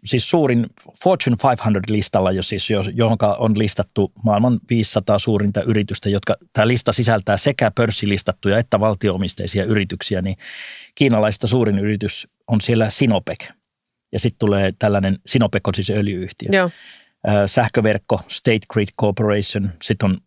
siis 0.05 0.31
suurin 0.31 0.67
Fortune 1.05 1.37
500-listalla, 1.37 2.33
jo 2.33 2.43
siis, 2.43 2.69
johon 2.95 3.17
on 3.39 3.59
listattu 3.59 4.13
maailman 4.25 4.61
500 4.71 5.19
suurinta 5.19 5.63
yritystä, 5.63 6.09
jotka 6.09 6.37
tämä 6.53 6.69
lista 6.69 6.93
sisältää 6.93 7.37
sekä 7.37 7.71
pörssilistattuja 7.75 8.59
että 8.59 8.81
valtioomisteisia 8.81 9.65
yrityksiä, 9.65 10.23
niin 10.23 10.37
kiinalaista 10.95 11.47
suurin 11.47 11.79
yritys 11.79 12.29
on 12.47 12.61
siellä 12.61 12.91
Sinopec. 12.91 13.49
Ja 14.13 14.21
sitten 14.21 14.39
tulee 14.39 14.73
tällainen, 14.79 15.19
Sinopec 15.27 15.69
on 15.69 15.75
siis 15.75 15.91
öljyyhtiö. 15.91 16.49
Joo. 16.53 16.71
Sähköverkko, 17.47 18.21
State 18.29 18.67
Grid 18.73 18.89
Corporation, 19.01 19.71
sitten 19.83 20.11
on 20.11 20.19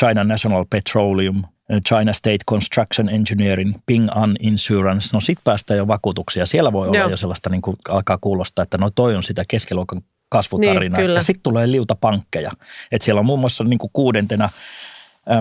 China 0.00 0.24
National 0.24 0.64
Petroleum, 0.70 1.44
China 1.80 2.12
State 2.12 2.38
Construction 2.50 3.08
Engineering, 3.08 3.74
Ping 3.86 4.08
An 4.14 4.36
Insurance. 4.40 5.08
No 5.12 5.20
sitten 5.20 5.44
päästään 5.44 5.78
jo 5.78 5.88
vakuutuksia. 5.88 6.46
Siellä 6.46 6.72
voi 6.72 6.88
olla 6.88 6.98
Joo. 6.98 7.10
jo 7.10 7.16
sellaista, 7.16 7.50
niin 7.50 7.62
kuin 7.62 7.76
alkaa 7.88 8.18
kuulostaa, 8.20 8.62
että 8.62 8.78
no 8.78 8.90
toi 8.90 9.16
on 9.16 9.22
sitä 9.22 9.44
keskiluokan 9.48 10.02
kasvutarina. 10.28 10.98
Niin, 10.98 11.14
ja 11.14 11.22
sitten 11.22 11.42
tulee 11.42 11.70
liuta 11.70 11.94
pankkeja. 11.94 12.50
Et 12.92 13.02
siellä 13.02 13.18
on 13.18 13.26
muun 13.26 13.40
muassa 13.40 13.64
niin 13.64 13.78
kuin 13.78 13.90
kuudentena 13.92 14.48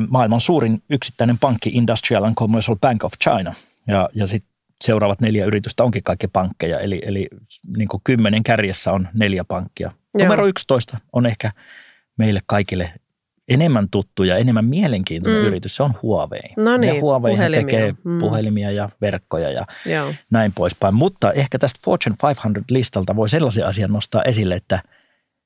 maailman 0.09 0.41
suurin 0.41 0.83
yksittäinen 0.89 1.37
pankki 1.37 1.69
Industrial 1.73 2.23
and 2.23 2.35
Commercial 2.35 2.77
Bank 2.81 3.03
of 3.03 3.13
China. 3.23 3.53
Ja, 3.87 4.09
ja 4.13 4.27
sitten 4.27 4.51
seuraavat 4.83 5.21
neljä 5.21 5.45
yritystä 5.45 5.83
onkin 5.83 6.03
kaikki 6.03 6.27
pankkeja, 6.27 6.79
eli, 6.79 7.01
eli 7.05 7.27
niin 7.77 7.87
kuin 7.87 8.01
kymmenen 8.03 8.43
kärjessä 8.43 8.91
on 8.91 9.07
neljä 9.13 9.43
pankkia. 9.43 9.91
Joo. 10.13 10.23
Numero 10.23 10.47
11 10.47 10.97
on 11.13 11.25
ehkä 11.25 11.51
meille 12.17 12.39
kaikille 12.45 12.93
enemmän 13.53 13.87
tuttu 13.91 14.23
ja 14.23 14.37
enemmän 14.37 14.65
mielenkiintoinen 14.65 15.41
mm. 15.41 15.47
yritys, 15.47 15.75
se 15.75 15.83
on 15.83 15.93
Huawei. 16.01 16.49
No 16.57 16.77
niin, 16.77 16.95
ja 16.95 17.01
Huawei 17.01 17.37
tekee 17.53 17.95
mm. 18.03 18.19
puhelimia 18.19 18.71
ja 18.71 18.89
verkkoja 19.01 19.51
ja 19.51 19.65
Joo. 19.85 20.13
näin 20.29 20.51
poispäin. 20.55 20.95
Mutta 20.95 21.31
ehkä 21.31 21.59
tästä 21.59 21.79
Fortune 21.85 22.15
500-listalta 22.23 23.15
voi 23.15 23.29
sellaisen 23.29 23.67
asian 23.67 23.91
nostaa 23.91 24.23
esille, 24.23 24.55
että 24.55 24.81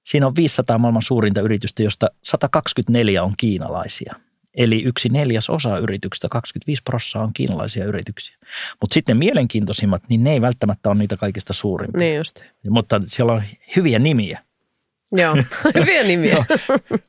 siinä 0.06 0.28
on 0.28 0.36
500 0.36 0.78
maailman 0.78 1.02
suurinta 1.02 1.41
yritystä, 1.41 1.84
josta 1.84 2.08
124 2.24 3.24
on 3.24 3.34
kiinalaisia. 3.38 4.15
Eli 4.58 4.84
yksi 4.84 5.10
neljäs 5.10 5.50
osa 5.50 5.78
yrityksistä, 5.78 6.28
25 6.30 6.82
prosenttia 6.84 7.22
on 7.22 7.34
kiinalaisia 7.34 7.86
yrityksiä. 7.86 8.38
Mutta 8.82 8.94
sitten 8.94 9.18
mielenkiintoisimmat, 9.18 10.04
niin 10.10 10.24
ne 10.24 10.32
ei 10.32 10.41
välttämättä 10.41 10.89
ole 10.89 10.98
niitä 10.98 11.18
kaikista 11.18 11.54
suurimpia. 11.54 12.00
Niin 12.00 12.18
just. 12.18 12.44
Mutta 12.70 13.02
siellä 13.06 13.34
on 13.34 13.44
hyviä 13.76 14.00
nimiä. 14.00 14.44
Joo, 15.21 15.36
hyviä 15.75 16.04
nimiä. 16.04 16.36
no, 16.36 16.45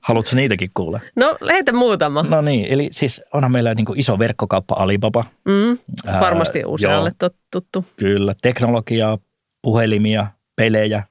haluatko 0.01 0.37
niitäkin 0.37 0.71
kuulla? 0.75 1.01
No, 1.17 1.37
lähetä 1.41 1.73
muutama. 1.73 2.23
No 2.23 2.41
niin, 2.41 2.67
eli 2.67 2.89
siis 2.93 3.23
onhan 3.33 3.53
meillä 3.53 3.75
niin 3.75 3.87
kuin 3.87 3.99
iso 3.99 4.19
verkkokauppa 4.19 4.75
Alibaba. 4.79 5.25
Mm, 5.45 5.79
varmasti 6.21 6.59
Ää, 6.59 6.67
usealle 6.67 7.13
joo, 7.23 7.31
tuttu. 7.51 7.85
Kyllä, 7.97 8.35
teknologiaa, 8.43 9.19
puhelimia, 9.63 10.27
pelejä, 10.57 11.03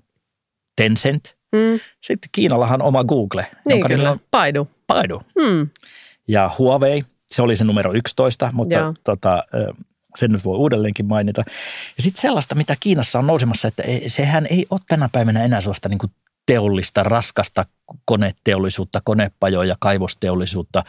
Tencent. 0.75 1.35
Mm. 1.51 1.79
Sitten 2.03 2.29
Kiinallahan 2.31 2.81
oma 2.81 3.03
Google. 3.03 3.47
Niin 3.65 3.73
jonka 3.73 3.87
kyllä, 3.89 4.11
on 4.11 4.19
Baidu. 4.31 4.67
Baidu. 4.87 5.21
Mm. 5.37 5.69
Ja 6.27 6.51
Huawei, 6.57 7.03
se 7.27 7.41
oli 7.41 7.55
se 7.55 7.63
numero 7.63 7.93
11, 7.93 8.49
mutta 8.53 8.93
tota, 9.03 9.43
sen 10.15 10.31
nyt 10.31 10.45
voi 10.45 10.57
uudelleenkin 10.57 11.05
mainita. 11.05 11.43
Ja 11.97 12.03
sitten 12.03 12.21
sellaista, 12.21 12.55
mitä 12.55 12.75
Kiinassa 12.79 13.19
on 13.19 13.27
nousemassa, 13.27 13.67
että 13.67 13.83
sehän 14.07 14.47
ei 14.49 14.65
ole 14.69 14.79
tänä 14.87 15.09
päivänä 15.11 15.43
enää 15.43 15.61
sellaista 15.61 15.89
niin 15.89 15.99
kuin 15.99 16.11
teollista, 16.45 17.03
raskasta 17.03 17.65
koneteollisuutta, 18.05 19.01
konepajoja, 19.03 19.75
kaivosteollisuutta 19.79 20.83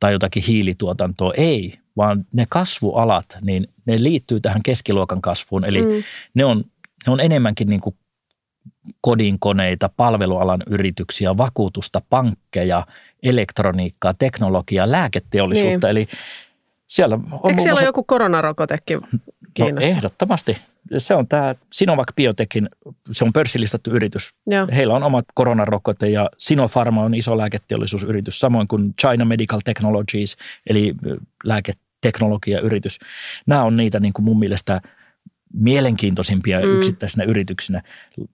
tai 0.00 0.12
jotakin 0.12 0.42
hiilituotantoa. 0.42 1.32
Ei, 1.36 1.78
vaan 1.96 2.24
ne 2.32 2.46
kasvualat, 2.48 3.38
niin 3.40 3.68
ne 3.86 4.02
liittyy 4.02 4.40
tähän 4.40 4.62
keskiluokan 4.62 5.22
kasvuun. 5.22 5.64
Eli 5.64 5.82
mm. 5.82 6.02
ne, 6.34 6.44
on, 6.44 6.64
ne 7.06 7.12
on 7.12 7.20
enemmänkin 7.20 7.68
niin 7.68 7.80
kuin 7.80 7.96
kodinkoneita, 9.00 9.90
palvelualan 9.96 10.62
yrityksiä, 10.66 11.36
vakuutusta, 11.36 12.02
pankkeja, 12.10 12.86
elektroniikkaa, 13.22 14.14
teknologiaa, 14.14 14.90
lääketeollisuutta. 14.90 15.86
Niin. 15.86 15.90
Eli 15.90 16.08
siellä 16.88 17.18
on 17.42 17.50
Eikö 17.50 17.62
siellä 17.62 17.78
ole 17.78 17.86
joku 17.86 18.04
koronarokotekin 18.04 19.00
Kiinassa? 19.54 19.88
No, 19.88 19.96
ehdottomasti. 19.96 20.56
Se 20.98 21.14
on 21.14 21.28
tämä 21.28 21.54
Sinovac 21.72 22.08
Biotechin, 22.16 22.68
se 23.10 23.24
on 23.24 23.32
pörssilistattu 23.32 23.90
yritys. 23.90 24.30
Joo. 24.46 24.68
Heillä 24.74 24.94
on 24.94 25.02
omat 25.02 25.24
koronarokote 25.34 26.08
ja 26.08 26.30
Sinopharma 26.38 27.02
on 27.02 27.14
iso 27.14 27.38
lääketeollisuusyritys, 27.38 28.40
samoin 28.40 28.68
kuin 28.68 28.94
China 29.00 29.24
Medical 29.24 29.60
Technologies, 29.64 30.36
eli 30.70 30.94
lääketeknologiayritys. 31.44 32.98
Nämä 33.46 33.64
on 33.64 33.76
niitä 33.76 34.00
niin 34.00 34.12
kuin 34.12 34.24
mun 34.24 34.38
mielestä 34.38 34.80
mielenkiintoisimpia 35.52 36.60
mm. 36.60 36.78
yksittäisinä 36.78 37.24
yrityksinä. 37.24 37.82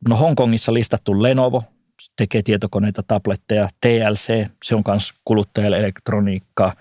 No 0.08 0.16
Hongkongissa 0.16 0.74
listattu 0.74 1.22
Lenovo, 1.22 1.64
tekee 2.16 2.42
tietokoneita, 2.42 3.02
tabletteja, 3.02 3.68
TLC, 3.80 4.46
se 4.62 4.74
on 4.74 4.82
myös 4.86 5.12
kuluttajalle 5.24 5.78
elektroniikkaa. 5.78 6.72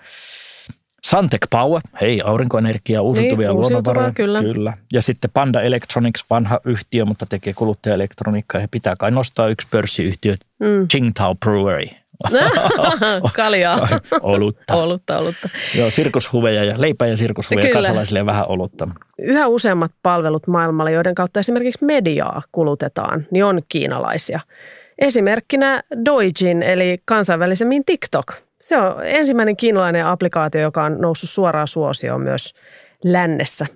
Santec 1.06 1.42
Power, 1.50 1.80
hei, 2.00 2.22
aurinkoenergia, 2.24 3.02
uusiutuvia 3.02 3.48
niin, 3.48 3.56
luonnonvaroja. 3.56 4.12
Kyllä. 4.12 4.40
kyllä. 4.40 4.72
Ja 4.92 5.02
sitten 5.02 5.30
Panda 5.34 5.62
Electronics, 5.62 6.24
vanha 6.30 6.60
yhtiö, 6.64 7.04
mutta 7.04 7.26
tekee 7.26 7.52
kuluttajaelektroniikkaa. 7.52 8.60
Ja 8.60 8.68
pitää 8.70 8.94
kai 8.98 9.10
nostaa 9.10 9.48
yksi 9.48 9.66
pörssiyhtiö, 9.70 10.34
mm. 10.58 10.88
Qingdao 10.92 11.34
Brewery. 11.34 11.86
Kaljaa. 13.36 13.88
olutta. 14.22 14.74
olutta, 14.74 15.18
olutta. 15.18 15.48
Joo, 15.78 15.90
sirkushuveja 15.90 16.64
ja 16.64 16.74
leipää 16.78 17.08
ja 17.08 17.16
sirkushuveja 17.16 17.62
Kyllä. 17.62 17.72
kansalaisille 17.72 18.18
ja 18.18 18.26
vähän 18.26 18.44
olutta. 18.48 18.88
Yhä 19.18 19.46
useammat 19.46 19.92
palvelut 20.02 20.46
maailmalla, 20.46 20.90
joiden 20.90 21.14
kautta 21.14 21.40
esimerkiksi 21.40 21.84
mediaa 21.84 22.42
kulutetaan, 22.52 23.26
niin 23.30 23.44
on 23.44 23.62
kiinalaisia. 23.68 24.40
Esimerkkinä 24.98 25.82
Doijin 26.04 26.62
eli 26.62 26.98
kansainvälisemmin 27.04 27.84
TikTok. 27.84 28.32
Se 28.62 28.78
on 28.78 29.06
ensimmäinen 29.06 29.56
kiinalainen 29.56 30.06
applikaatio, 30.06 30.60
joka 30.60 30.84
on 30.84 31.00
noussut 31.00 31.30
suoraan 31.30 31.68
suosioon 31.68 32.20
myös 32.20 32.54
lännessä. 33.04 33.66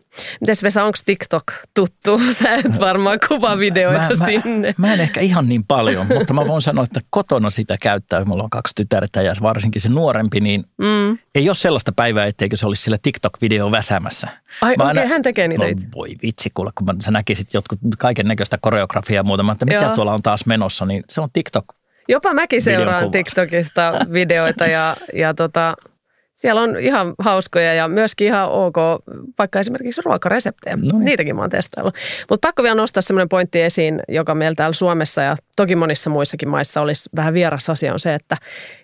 Mites 0.40 0.62
Vesa, 0.62 0.84
onko 0.84 0.98
TikTok 1.06 1.44
tuttu? 1.74 2.20
Sä 2.42 2.54
et 2.54 2.80
varmaan 2.80 3.18
kuva 3.28 3.58
videoita 3.58 4.16
mä, 4.18 4.26
sinne. 4.26 4.74
Mä, 4.78 4.86
mä 4.86 4.94
en 4.94 5.00
ehkä 5.00 5.20
ihan 5.20 5.48
niin 5.48 5.64
paljon, 5.64 6.06
mutta 6.06 6.32
mä 6.32 6.46
voin 6.46 6.62
sanoa, 6.62 6.84
että 6.84 7.00
kotona 7.10 7.50
sitä 7.50 7.76
käyttää. 7.82 8.24
Mulla 8.24 8.42
on 8.42 8.50
kaksi 8.50 8.74
tytärtä 8.76 9.22
ja 9.22 9.34
varsinkin 9.42 9.82
se 9.82 9.88
nuorempi, 9.88 10.40
niin 10.40 10.64
mm. 10.78 11.18
ei 11.34 11.48
ole 11.48 11.54
sellaista 11.54 11.92
päivää, 11.92 12.26
etteikö 12.26 12.56
se 12.56 12.66
olisi 12.66 12.82
sillä 12.82 12.96
TikTok-video 13.02 13.70
väsämässä. 13.70 14.28
Ai 14.60 14.74
okei, 14.78 14.90
okay, 14.90 15.06
hän 15.06 15.22
tekee 15.22 15.48
niitä 15.48 15.64
no, 15.64 15.70
Voi 15.94 16.16
vitsi, 16.22 16.50
kuule, 16.54 16.70
kun 16.74 16.86
mä, 16.86 16.94
sä 17.00 17.10
näkisit 17.10 17.54
jotkut 17.54 17.78
kaiken 17.98 18.26
näköistä 18.26 18.58
koreografiaa 18.60 19.18
ja 19.18 19.24
muuta, 19.24 19.44
että 19.52 19.66
mitä 19.66 19.80
Joo. 19.80 19.94
tuolla 19.94 20.14
on 20.14 20.22
taas 20.22 20.46
menossa, 20.46 20.86
niin 20.86 21.04
se 21.08 21.20
on 21.20 21.28
TikTok. 21.32 21.64
Jopa 22.08 22.34
mäkin 22.34 22.62
seuraan 22.62 23.10
TikTokista 23.10 23.92
videoita 24.12 24.66
ja, 24.66 24.96
ja 25.14 25.34
tota, 25.34 25.76
siellä 26.34 26.60
on 26.60 26.78
ihan 26.78 27.14
hauskoja 27.18 27.74
ja 27.74 27.88
myöskin 27.88 28.26
ihan 28.26 28.48
ok, 28.50 28.76
vaikka 29.38 29.60
esimerkiksi 29.60 30.00
ruokareseptejä. 30.04 30.76
No 30.76 30.82
niin. 30.82 31.04
Niitäkin 31.04 31.36
mä 31.36 31.40
oon 31.40 31.50
testaillut. 31.50 31.94
Mutta 32.30 32.48
pakko 32.48 32.62
vielä 32.62 32.74
nostaa 32.74 33.00
semmoinen 33.00 33.28
pointti 33.28 33.62
esiin, 33.62 34.02
joka 34.08 34.34
meillä 34.34 34.54
täällä 34.54 34.74
Suomessa 34.74 35.22
ja 35.22 35.36
toki 35.56 35.76
monissa 35.76 36.10
muissakin 36.10 36.48
maissa 36.48 36.80
olisi 36.80 37.10
vähän 37.16 37.34
vieras 37.34 37.70
asia, 37.70 37.92
on 37.92 38.00
se, 38.00 38.14
että 38.14 38.36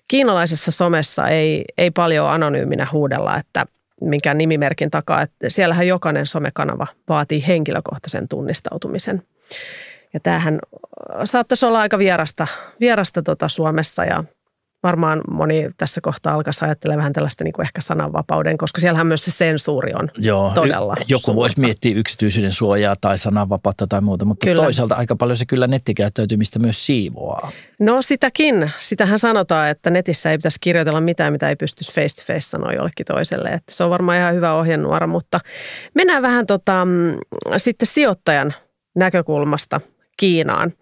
kiinalaisessa 0.09 0.71
somessa 0.71 1.29
ei, 1.29 1.65
ei 1.79 1.91
paljon 1.91 2.31
anonyyminä 2.31 2.87
huudella, 2.93 3.39
että 3.39 3.67
minkään 4.01 4.39
nimimerkin 4.39 4.91
takaa. 4.91 5.23
Että 5.23 5.49
siellähän 5.49 5.87
jokainen 5.87 6.27
somekanava 6.27 6.87
vaatii 7.09 7.45
henkilökohtaisen 7.47 8.29
tunnistautumisen. 8.29 9.23
Ja 10.15 10.21
tämähän 10.21 10.59
saattaisi 11.25 11.67
olla 11.67 11.81
aika 11.81 11.99
vierasta, 11.99 12.47
vierasta 12.81 13.23
tota 13.23 13.49
Suomessa 13.49 14.05
ja 14.05 14.25
varmaan 14.83 15.21
moni 15.31 15.71
tässä 15.77 16.01
kohtaa 16.01 16.35
alkaisi 16.35 16.65
ajattelemaan 16.65 16.99
vähän 16.99 17.13
tällaista 17.13 17.45
niin 17.45 17.53
kuin 17.53 17.67
ehkä 17.67 17.81
sananvapauden, 17.81 18.59
koska 18.59 18.81
siellähän 18.81 19.07
myös 19.07 19.25
se 19.25 19.31
sensuuri 19.31 19.93
on 19.95 20.11
Joo, 20.19 20.53
todella 20.55 20.97
Joku 21.09 21.23
suurta. 21.23 21.37
voisi 21.37 21.61
miettiä 21.61 21.95
yksityisyyden 21.95 22.53
suojaa 22.53 22.95
tai 23.01 23.19
sananvapautta 23.19 23.87
tai 23.87 24.01
muuta, 24.01 24.25
mutta 24.25 24.47
kyllä. 24.47 24.63
toisaalta 24.63 24.95
aika 24.95 25.17
paljon 25.17 25.37
se 25.37 25.47
kyllä 25.47 25.67
nettikäyttäytymistä 25.67 26.59
myös 26.59 26.87
siivoaa. 26.87 27.51
No 27.81 28.03
sitäkin. 28.03 28.71
Sitähän 28.79 29.19
sanotaan, 29.19 29.69
että 29.69 29.91
netissä 29.91 30.31
ei 30.31 30.39
pitäisi 30.39 30.59
kirjoitella 30.61 31.01
mitään, 31.01 31.33
mitä 31.33 31.49
ei 31.49 31.57
pystyisi 31.57 31.93
face 31.93 32.17
to 32.17 32.23
face 32.27 32.41
sanoa 32.41 32.73
jollekin 32.73 33.07
toiselle. 33.07 33.49
Että 33.49 33.75
se 33.75 33.85
on 33.85 33.91
varmaan 33.91 34.19
ihan 34.19 34.35
hyvä 34.35 34.55
ohjenuora, 34.55 35.07
mutta 35.07 35.39
mennään 35.95 36.23
vähän 36.23 36.47
tota, 36.47 36.85
mm, 36.85 37.17
sitten 37.57 37.87
sijoittajan 37.87 38.55
näkökulmasta 38.95 39.81
Kiinaan. 40.17 40.73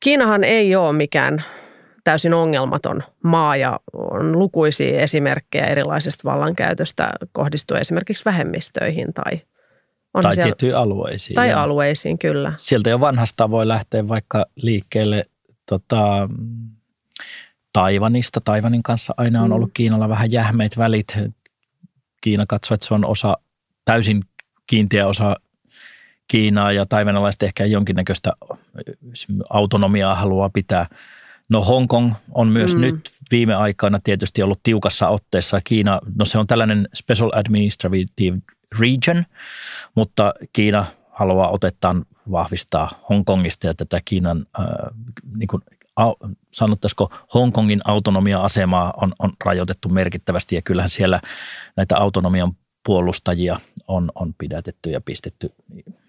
Kiinahan 0.00 0.44
ei 0.44 0.76
ole 0.76 0.92
mikään 0.92 1.44
täysin 2.04 2.34
ongelmaton 2.34 3.02
maa 3.22 3.56
ja 3.56 3.80
on 3.92 4.38
lukuisia 4.38 5.00
esimerkkejä 5.00 5.66
erilaisesta 5.66 6.22
vallankäytöstä 6.24 7.12
kohdistuen 7.32 7.80
esimerkiksi 7.80 8.24
vähemmistöihin 8.24 9.12
tai 9.14 9.40
on 10.14 10.22
tai 10.22 10.34
siellä, 10.34 10.46
tiettyihin 10.46 10.76
alueisiin. 10.76 11.34
Tai 11.34 11.48
ja 11.48 11.62
alueisiin, 11.62 12.18
kyllä. 12.18 12.52
Sieltä 12.56 12.90
jo 12.90 13.00
vanhasta 13.00 13.50
voi 13.50 13.68
lähteä 13.68 14.08
vaikka 14.08 14.46
liikkeelle 14.56 15.24
tota, 15.68 16.28
Taivanista. 17.72 18.40
Taivanin 18.40 18.82
kanssa 18.82 19.14
aina 19.16 19.42
on 19.42 19.48
mm. 19.48 19.52
ollut 19.52 19.70
Kiinalla 19.74 20.08
vähän 20.08 20.32
jähmeitä 20.32 20.76
välit. 20.78 21.18
Kiina 22.20 22.44
katsoo, 22.48 22.74
että 22.74 22.86
se 22.86 22.94
on 22.94 23.04
osa, 23.04 23.38
täysin 23.84 24.24
kiinteä 24.66 25.06
osa 25.06 25.36
Kiinaa 26.28 26.72
ja 26.72 26.86
taivanalaiset 26.86 27.42
ehkä 27.42 27.64
jonkinnäköistä 27.64 28.32
autonomiaa 29.50 30.14
haluaa 30.14 30.50
pitää– 30.50 30.86
No 31.48 31.64
Hongkong 31.64 32.14
on 32.34 32.48
myös 32.48 32.74
mm. 32.74 32.80
nyt 32.80 33.12
viime 33.30 33.54
aikoina 33.54 33.98
tietysti 34.04 34.42
ollut 34.42 34.60
tiukassa 34.62 35.08
otteessa. 35.08 35.60
Kiina, 35.64 36.00
no 36.14 36.24
se 36.24 36.38
on 36.38 36.46
tällainen 36.46 36.88
Special 36.94 37.30
Administrative 37.34 38.38
Region, 38.80 39.24
mutta 39.94 40.34
Kiina 40.52 40.86
haluaa 41.10 41.50
otettaan 41.50 42.04
vahvistaa 42.30 42.90
Hongkongista 43.08 43.66
ja 43.66 43.74
tätä 43.74 44.00
Kiinan, 44.04 44.46
äh, 44.60 44.66
niin 45.36 45.48
kuin, 45.48 45.62
au, 45.96 46.14
sanottaisiko 46.54 47.12
Hongkongin 47.34 47.80
autonomia-asemaa 47.84 48.94
on, 49.02 49.12
on 49.18 49.32
rajoitettu 49.44 49.88
merkittävästi 49.88 50.54
ja 50.54 50.62
kyllähän 50.62 50.90
siellä 50.90 51.20
näitä 51.76 51.96
autonomian 51.96 52.52
puolustajia 52.86 53.60
on, 53.88 54.12
on 54.14 54.34
pidätetty 54.38 54.90
ja 54.90 55.00
pistetty 55.00 55.50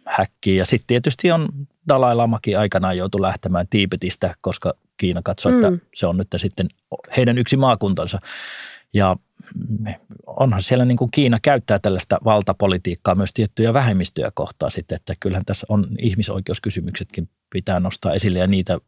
häkkiin. 0.09 0.57
Ja 0.57 0.65
sitten 0.65 0.87
tietysti 0.87 1.31
on 1.31 1.49
Dalai 1.87 2.15
Lamakin 2.15 2.59
aikanaan 2.59 2.97
joutu 2.97 3.21
lähtemään 3.21 3.67
Tiipetistä, 3.69 4.35
koska 4.41 4.73
Kiina 4.97 5.21
katsoi, 5.23 5.51
mm. 5.51 5.57
että 5.57 5.87
se 5.95 6.07
on 6.07 6.17
nyt 6.17 6.27
sitten 6.37 6.67
heidän 7.17 7.37
yksi 7.37 7.57
maakuntansa. 7.57 8.19
Ja 8.93 9.15
onhan 10.27 10.61
siellä 10.61 10.85
niin 10.85 10.97
kuin 10.97 11.11
Kiina 11.11 11.37
käyttää 11.41 11.79
tällaista 11.79 12.17
valtapolitiikkaa 12.25 13.15
myös 13.15 13.33
tiettyjä 13.33 13.73
vähemmistöjä 13.73 14.31
kohtaan 14.33 14.71
sitten, 14.71 14.95
että 14.95 15.13
kyllähän 15.19 15.45
tässä 15.45 15.65
on 15.69 15.87
ihmisoikeuskysymyksetkin 15.99 17.29
pitää 17.49 17.79
nostaa 17.79 18.13
esille 18.13 18.39
ja 18.39 18.47
niitä 18.47 18.79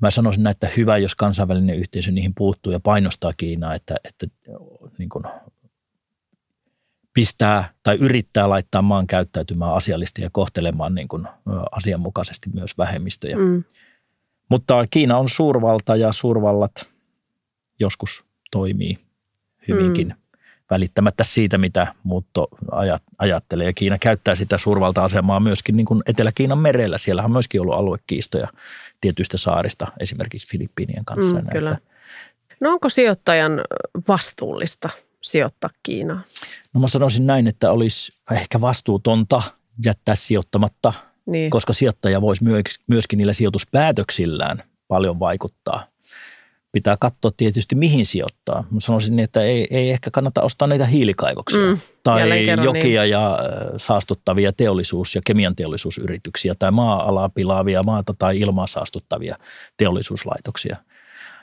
mä 0.00 0.10
sanoisin 0.10 0.42
näin, 0.42 0.52
että 0.52 0.68
hyvä, 0.76 0.98
jos 0.98 1.14
kansainvälinen 1.14 1.76
yhteisö 1.76 2.10
niihin 2.10 2.32
puuttuu 2.34 2.72
ja 2.72 2.80
painostaa 2.80 3.32
Kiinaa, 3.36 3.74
että, 3.74 3.96
että 4.04 4.26
niin 4.98 5.08
kuin 5.08 5.24
pistää 7.18 7.72
tai 7.82 7.96
yrittää 7.96 8.48
laittaa 8.48 8.82
maan 8.82 9.06
käyttäytymään 9.06 9.74
asiallisesti 9.74 10.22
ja 10.22 10.30
kohtelemaan 10.32 10.94
niin 10.94 11.08
kuin 11.08 11.28
asianmukaisesti 11.70 12.50
myös 12.54 12.78
vähemmistöjä. 12.78 13.36
Mm. 13.36 13.64
Mutta 14.50 14.86
Kiina 14.90 15.18
on 15.18 15.28
suurvalta 15.28 15.96
ja 15.96 16.12
suurvallat 16.12 16.90
joskus 17.80 18.24
toimii 18.50 18.98
hyvinkin 19.68 20.08
mm. 20.08 20.38
välittämättä 20.70 21.24
siitä, 21.24 21.58
mitä 21.58 21.94
muutto 22.02 22.48
ajattelee. 23.18 23.66
Ja 23.66 23.72
Kiina 23.72 23.98
käyttää 23.98 24.34
sitä 24.34 24.58
suurvalta-asemaa 24.58 25.40
myöskin 25.40 25.76
niin 25.76 25.86
kuin 25.86 26.02
Etelä-Kiinan 26.06 26.58
merellä. 26.58 26.98
Siellä 26.98 27.22
on 27.22 27.32
myöskin 27.32 27.60
ollut 27.60 27.74
aluekiistoja 27.74 28.48
tietyistä 29.00 29.36
saarista, 29.36 29.86
esimerkiksi 30.00 30.50
Filippiinien 30.50 31.04
kanssa. 31.04 31.36
Mm, 31.36 31.46
kyllä. 31.52 31.76
No 32.60 32.72
onko 32.72 32.88
sijoittajan 32.88 33.60
vastuullista 34.08 34.90
sijoittaa 35.22 35.70
Kiinaan? 35.82 36.24
No 36.74 36.80
mä 36.80 36.88
sanoisin 36.88 37.26
näin, 37.26 37.46
että 37.46 37.72
olisi 37.72 38.12
ehkä 38.32 38.60
vastuutonta 38.60 39.42
jättää 39.84 40.14
sijoittamatta, 40.14 40.92
niin. 41.26 41.50
koska 41.50 41.72
sijoittaja 41.72 42.20
voisi 42.20 42.44
myöskin 42.86 43.16
niillä 43.16 43.32
sijoituspäätöksillään 43.32 44.62
paljon 44.88 45.20
vaikuttaa– 45.20 45.84
pitää 46.72 46.96
katsoa 47.00 47.30
tietysti 47.36 47.74
mihin 47.74 48.06
sijoittaa. 48.06 48.64
Mä 48.70 48.80
sanoisin 48.80 49.16
niin, 49.16 49.24
että 49.24 49.42
ei, 49.42 49.66
ei 49.70 49.90
ehkä 49.90 50.10
kannata 50.10 50.42
ostaa 50.42 50.68
näitä 50.68 50.86
hiilikaivoksia 50.86 51.60
mm, 51.60 51.78
tai 52.02 52.46
jokia 52.64 53.02
niin. 53.02 53.10
ja 53.10 53.38
saastuttavia 53.76 54.52
teollisuus- 54.52 55.14
ja 55.14 55.20
kemian 55.26 55.56
teollisuusyrityksiä 55.56 56.54
tai 56.58 56.70
maa-alaa 56.70 57.28
pilaavia 57.28 57.82
maata 57.82 58.14
tai 58.18 58.40
ilmaa 58.40 58.66
saastuttavia 58.66 59.36
teollisuuslaitoksia. 59.76 60.76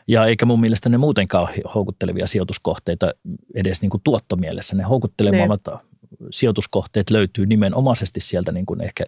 Ja 0.08 0.26
eikä 0.26 0.46
mun 0.46 0.60
mielestä 0.60 0.90
ne 0.90 0.98
muutenkaan 0.98 1.44
ole 1.44 1.72
houkuttelevia 1.76 2.28
sijoituskohteita 2.28 3.14
edes 3.56 3.82
niin 3.82 3.90
kuin 3.90 4.02
tuottomielessä. 4.04 4.76
Ne 4.76 4.84
houkuttelevammat 4.84 5.62
ne. 5.68 5.74
sijoituskohteet 6.32 7.10
löytyy 7.10 7.46
nimenomaisesti 7.46 8.20
sieltä 8.20 8.52
niin 8.52 8.66
kuin 8.66 8.82
ehkä 8.82 9.06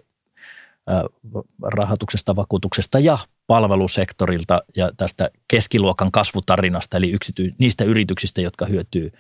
rahoituksesta, 1.64 2.36
vakuutuksesta 2.36 3.00
ja 3.00 3.18
palvelusektorilta 3.48 4.64
ja 4.76 4.92
tästä 4.98 5.30
keskiluokan 5.48 6.12
kasvutarinasta, 6.12 6.98
eli 6.98 7.12
yksity- 7.12 7.56
niistä 7.60 7.84
yrityksistä, 7.84 8.42
jotka 8.42 8.66
hyötyy 8.66 9.12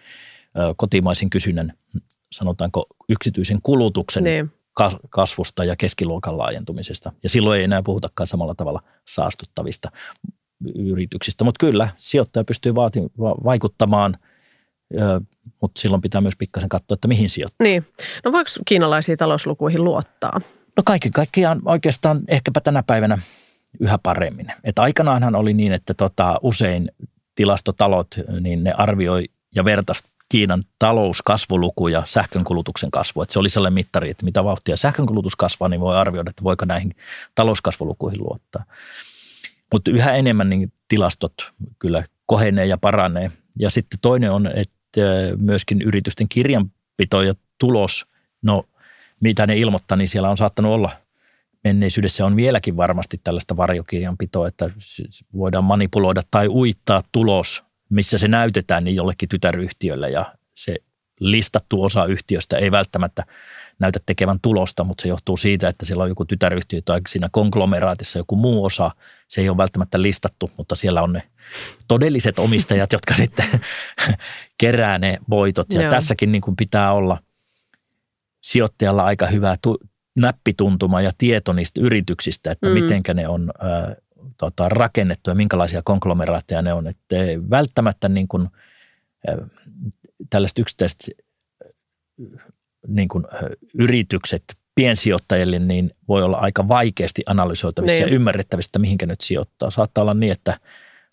kotimaisen 0.77 1.29
kysynnän, 1.29 1.73
sanotaanko 2.31 2.85
yksityisen 3.09 3.61
kulutuksen 3.63 4.23
niin. 4.23 4.51
kasvusta 5.09 5.63
ja 5.63 5.75
keskiluokan 5.75 6.37
laajentumisesta. 6.37 7.11
Ja 7.23 7.29
silloin 7.29 7.57
ei 7.57 7.63
enää 7.63 7.83
puhutakaan 7.83 8.27
samalla 8.27 8.55
tavalla 8.55 8.83
saastuttavista 9.07 9.91
yrityksistä, 10.75 11.43
mutta 11.43 11.65
kyllä 11.65 11.89
sijoittaja 11.97 12.43
pystyy 12.43 12.75
vaati- 12.75 13.11
vaikuttamaan, 13.43 14.17
mutta 15.61 15.81
silloin 15.81 16.01
pitää 16.01 16.21
myös 16.21 16.35
pikkasen 16.37 16.69
katsoa, 16.69 16.95
että 16.95 17.07
mihin 17.07 17.29
sijoittaa. 17.29 17.65
Niin. 17.65 17.85
No 18.25 18.31
voiko 18.31 18.49
kiinalaisiin 18.65 19.17
talouslukuihin 19.17 19.83
luottaa? 19.83 20.41
No 20.77 20.83
kaikki 20.85 21.09
kaikkiaan 21.09 21.61
oikeastaan 21.65 22.21
ehkäpä 22.27 22.59
tänä 22.59 22.83
päivänä 22.83 23.17
yhä 23.79 23.97
paremmin. 23.97 24.47
Et 24.63 24.79
aikanaanhan 24.79 25.35
oli 25.35 25.53
niin, 25.53 25.71
että 25.71 25.93
tota, 25.93 26.39
usein 26.41 26.91
tilastotalot, 27.35 28.07
niin 28.41 28.63
ne 28.63 28.71
arvioi 28.71 29.25
ja 29.55 29.65
vertaisi 29.65 30.03
Kiinan 30.29 30.63
talouskasvulukuja 30.79 32.03
sähkönkulutuksen 32.05 32.91
kasvua. 32.91 33.23
Että 33.23 33.33
se 33.33 33.39
oli 33.39 33.49
sellainen 33.49 33.73
mittari, 33.73 34.09
että 34.09 34.25
mitä 34.25 34.43
vauhtia 34.43 34.77
sähkönkulutus 34.77 35.35
kasvaa, 35.35 35.69
niin 35.69 35.81
voi 35.81 35.97
arvioida, 35.97 36.29
että 36.29 36.43
voiko 36.43 36.65
näihin 36.65 36.95
talouskasvulukuihin 37.35 38.23
luottaa. 38.23 38.63
Mutta 39.73 39.91
yhä 39.91 40.13
enemmän 40.13 40.49
niin 40.49 40.73
tilastot 40.87 41.33
kyllä 41.79 42.03
kohenee 42.25 42.65
ja 42.65 42.77
paranee. 42.77 43.31
Ja 43.59 43.69
sitten 43.69 43.99
toinen 44.01 44.31
on, 44.31 44.47
että 44.47 45.01
myöskin 45.37 45.81
yritysten 45.81 46.29
kirjanpito 46.29 47.21
ja 47.21 47.33
tulos, 47.59 48.05
no– 48.41 48.63
mitä 49.19 49.47
ne 49.47 49.57
ilmoittaa, 49.57 49.97
niin 49.97 50.07
siellä 50.07 50.29
on 50.29 50.37
saattanut 50.37 50.71
olla 50.71 50.91
menneisyydessä 51.63 52.25
on 52.25 52.35
vieläkin 52.35 52.77
varmasti 52.77 53.17
tällaista 53.23 53.57
varjokirjanpitoa, 53.57 54.47
että 54.47 54.69
voidaan 55.37 55.63
manipuloida 55.63 56.21
tai 56.31 56.47
uittaa 56.47 57.03
tulos, 57.11 57.63
missä 57.89 58.17
se 58.17 58.27
näytetään 58.27 58.83
niin 58.83 58.95
jollekin 58.95 59.29
tytäryhtiölle 59.29 60.09
ja 60.09 60.35
se 60.55 60.75
listattu 61.19 61.83
osa 61.83 62.05
yhtiöstä 62.05 62.57
ei 62.57 62.71
välttämättä 62.71 63.23
näytä 63.79 63.99
tekevän 64.05 64.39
tulosta, 64.41 64.83
mutta 64.83 65.01
se 65.01 65.07
johtuu 65.07 65.37
siitä, 65.37 65.67
että 65.67 65.85
siellä 65.85 66.03
on 66.03 66.09
joku 66.09 66.25
tytäryhtiö 66.25 66.81
tai 66.85 67.01
siinä 67.07 67.29
konglomeraatissa 67.31 68.19
joku 68.19 68.35
muu 68.35 68.65
osa. 68.65 68.91
Se 69.27 69.41
ei 69.41 69.49
ole 69.49 69.57
välttämättä 69.57 70.01
listattu, 70.01 70.51
mutta 70.57 70.75
siellä 70.75 71.01
on 71.01 71.13
ne 71.13 71.23
todelliset 71.87 72.39
omistajat, 72.39 72.91
jotka 72.91 73.13
sitten 73.23 73.45
kerää 74.57 74.97
ne 74.99 75.17
voitot. 75.29 75.73
Ja 75.73 75.81
Joo. 75.81 75.91
tässäkin 75.91 76.31
niin 76.31 76.41
kuin 76.41 76.55
pitää 76.55 76.93
olla 76.93 77.19
sijoittajalla 78.41 79.03
aika 79.03 79.27
hyvä 79.27 79.55
tu- 79.61 79.79
näppituntuma 80.15 81.01
ja 81.01 81.11
tieto 81.17 81.53
niistä 81.53 81.81
yrityksistä, 81.81 82.51
että 82.51 82.69
mm. 82.69 82.73
mitenkä 82.73 83.13
ne 83.13 83.27
on 83.27 83.49
ä, 83.49 83.95
tota, 84.37 84.69
rakennettu 84.69 85.29
ja 85.29 85.35
minkälaisia 85.35 85.81
konglomeraatteja 85.83 86.61
ne 86.61 86.73
on. 86.73 86.87
Että 86.87 87.15
välttämättä 87.49 88.09
niin 88.09 88.27
kuin, 88.27 88.49
tällaiset 90.29 90.59
yksittäiset 90.59 91.09
niin 92.87 93.07
kuin, 93.07 93.23
yritykset 93.73 94.43
piensijoittajille 94.75 95.59
niin 95.59 95.91
voi 96.07 96.23
olla 96.23 96.37
aika 96.37 96.67
vaikeasti 96.67 97.23
analysoitavissa 97.25 97.93
niin. 97.93 98.09
ja 98.09 98.15
ymmärrettävistä, 98.15 98.79
mihinkä 98.79 99.05
nyt 99.05 99.21
sijoittaa. 99.21 99.71
Saattaa 99.71 100.01
olla 100.01 100.13
niin, 100.13 100.31
että 100.31 100.59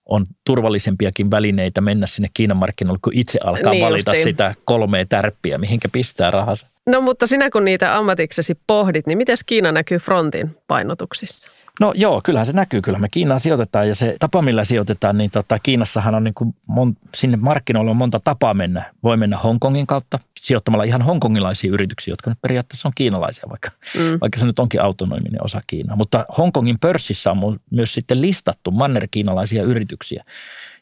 on 0.06 0.26
turvallisempiakin 0.46 1.30
välineitä 1.30 1.80
mennä 1.80 2.06
sinne 2.06 2.28
Kiinan 2.34 2.56
markkinoille, 2.56 2.98
kun 3.04 3.12
itse 3.14 3.38
alkaa 3.44 3.72
niin 3.72 3.84
valita 3.84 4.10
justiin. 4.10 4.24
sitä 4.24 4.54
kolmea 4.64 5.04
tärppiä, 5.06 5.58
mihinkä 5.58 5.88
pistää 5.92 6.30
rahansa. 6.30 6.66
No 6.86 7.00
mutta 7.00 7.26
sinä 7.26 7.50
kun 7.50 7.64
niitä 7.64 7.96
ammatiksesi 7.96 8.58
pohdit, 8.66 9.06
niin 9.06 9.18
miten 9.18 9.36
Kiina 9.46 9.72
näkyy 9.72 9.98
frontin 9.98 10.56
painotuksissa? 10.66 11.50
No 11.80 11.92
joo, 11.96 12.20
kyllähän 12.24 12.46
se 12.46 12.52
näkyy. 12.52 12.82
Kyllä 12.82 12.98
me 12.98 13.08
Kiinaan 13.08 13.40
sijoitetaan 13.40 13.88
ja 13.88 13.94
se 13.94 14.16
tapa, 14.20 14.42
millä 14.42 14.64
sijoitetaan, 14.64 15.18
niin 15.18 15.30
tota, 15.30 15.58
Kiinassahan 15.58 16.14
on 16.14 16.24
niin 16.24 16.34
kuin 16.34 16.54
mon, 16.66 16.96
sinne 17.14 17.36
markkinoille 17.36 17.90
on 17.90 17.96
monta 17.96 18.20
tapaa 18.24 18.54
mennä. 18.54 18.92
Voi 19.02 19.16
mennä 19.16 19.38
Hongkongin 19.38 19.86
kautta 19.86 20.18
sijoittamalla 20.40 20.84
ihan 20.84 21.02
hongkongilaisia 21.02 21.72
yrityksiä, 21.72 22.12
jotka 22.12 22.30
nyt 22.30 22.40
periaatteessa 22.42 22.88
on 22.88 22.92
kiinalaisia, 22.94 23.44
vaikka, 23.48 23.70
mm. 23.98 24.18
vaikka 24.20 24.38
se 24.38 24.46
nyt 24.46 24.58
onkin 24.58 24.82
autonominen 24.82 25.44
osa 25.44 25.60
Kiinaa. 25.66 25.96
Mutta 25.96 26.24
Hongkongin 26.38 26.78
pörssissä 26.78 27.30
on 27.30 27.60
myös 27.70 27.94
sitten 27.94 28.20
listattu 28.20 28.70
manner-kiinalaisia 28.70 29.62
yrityksiä 29.62 30.24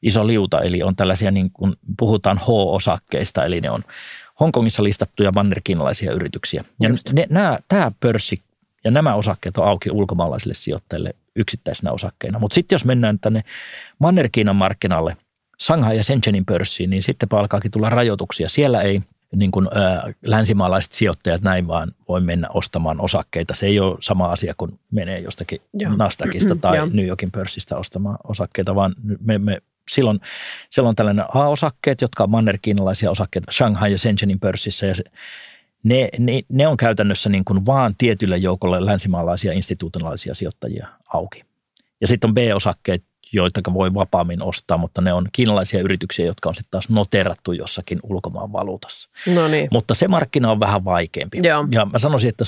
iso 0.02 0.26
liuta, 0.26 0.60
eli 0.60 0.82
on 0.82 0.96
tällaisia 0.96 1.30
niin 1.30 1.50
kuin 1.50 1.76
puhutaan 1.98 2.38
H-osakkeista, 2.38 3.44
eli 3.44 3.60
ne 3.60 3.70
on 3.70 3.84
Hongkongissa 4.40 4.82
listattuja 4.82 5.32
manner-kiinalaisia 5.32 6.12
yrityksiä. 6.12 6.64
Ja 6.80 6.88
ne, 7.12 7.26
nämä, 7.30 7.58
tämä 7.68 7.92
pörssi 8.00 8.42
ja 8.84 8.90
nämä 8.90 9.14
osakkeet 9.14 9.56
on 9.56 9.68
auki 9.68 9.90
ulkomaalaisille 9.90 10.54
sijoittajille 10.54 11.14
yksittäisinä 11.36 11.92
osakkeina. 11.92 12.38
Mutta 12.38 12.54
sitten 12.54 12.74
jos 12.74 12.84
mennään 12.84 13.18
tänne 13.18 13.44
Manner-Kiinan 13.98 14.56
markkinalle, 14.56 15.16
Shanghai 15.62 15.96
ja 15.96 16.04
Shenzhenin 16.04 16.44
pörssiin, 16.44 16.90
niin 16.90 17.02
sitten 17.02 17.28
alkaakin 17.32 17.70
tulla 17.70 17.90
rajoituksia. 17.90 18.48
Siellä 18.48 18.82
ei 18.82 19.02
niin 19.36 19.50
kuin, 19.50 19.66
ä, 19.66 20.12
länsimaalaiset 20.26 20.92
sijoittajat 20.92 21.42
näin 21.42 21.66
vaan 21.66 21.92
voi 22.08 22.20
mennä 22.20 22.48
ostamaan 22.48 23.00
osakkeita. 23.00 23.54
Se 23.54 23.66
ei 23.66 23.80
ole 23.80 23.96
sama 24.00 24.26
asia 24.26 24.52
kuin 24.56 24.78
menee 24.90 25.18
jostakin 25.18 25.60
Joo. 25.74 25.96
Nasdaqista 25.96 26.56
tai 26.56 26.88
New 26.90 27.06
Yorkin 27.06 27.30
pörssistä 27.30 27.76
ostamaan 27.76 28.18
osakkeita, 28.24 28.74
vaan 28.74 28.94
me, 29.20 29.38
me 29.38 29.58
silloin, 29.90 30.20
silloin 30.70 30.88
on 30.88 30.96
tällainen 30.96 31.24
A-osakkeet, 31.34 32.00
jotka 32.00 32.24
on 32.24 32.30
mannerkiinalaisia 32.30 33.10
osakkeita 33.10 33.52
Shanghai 33.52 33.92
ja 33.92 33.98
Shenzhenin 33.98 34.40
pörssissä 34.40 34.86
ja 34.86 34.94
se, 34.94 35.04
ne, 35.82 36.08
ne, 36.18 36.42
ne 36.48 36.66
on 36.66 36.76
käytännössä 36.76 37.30
niin 37.30 37.44
kuin 37.44 37.66
vaan 37.66 37.94
tietylle 37.98 38.36
joukolle 38.36 38.86
länsimaalaisia 38.86 39.52
institutionaalisia 39.52 40.34
sijoittajia 40.34 40.88
auki. 41.12 41.44
Ja 42.00 42.06
sitten 42.08 42.30
on 42.30 42.34
B-osakkeet, 42.34 43.04
joita 43.32 43.60
voi 43.74 43.94
vapaammin 43.94 44.42
ostaa, 44.42 44.78
mutta 44.78 45.00
ne 45.00 45.12
on 45.12 45.28
kiinalaisia 45.32 45.80
yrityksiä, 45.80 46.26
jotka 46.26 46.48
on 46.48 46.54
sitten 46.54 46.70
taas 46.70 46.88
noterattu 46.88 47.52
jossakin 47.52 48.00
ulkomaan 48.02 48.52
valuutassa. 48.52 49.10
No 49.34 49.48
niin. 49.48 49.68
Mutta 49.72 49.94
se 49.94 50.08
markkina 50.08 50.50
on 50.50 50.60
vähän 50.60 50.84
vaikeampi. 50.84 51.40
Joo. 51.42 51.66
Ja 51.70 51.86
mä 51.86 51.98
sanoisin, 51.98 52.28
että 52.28 52.44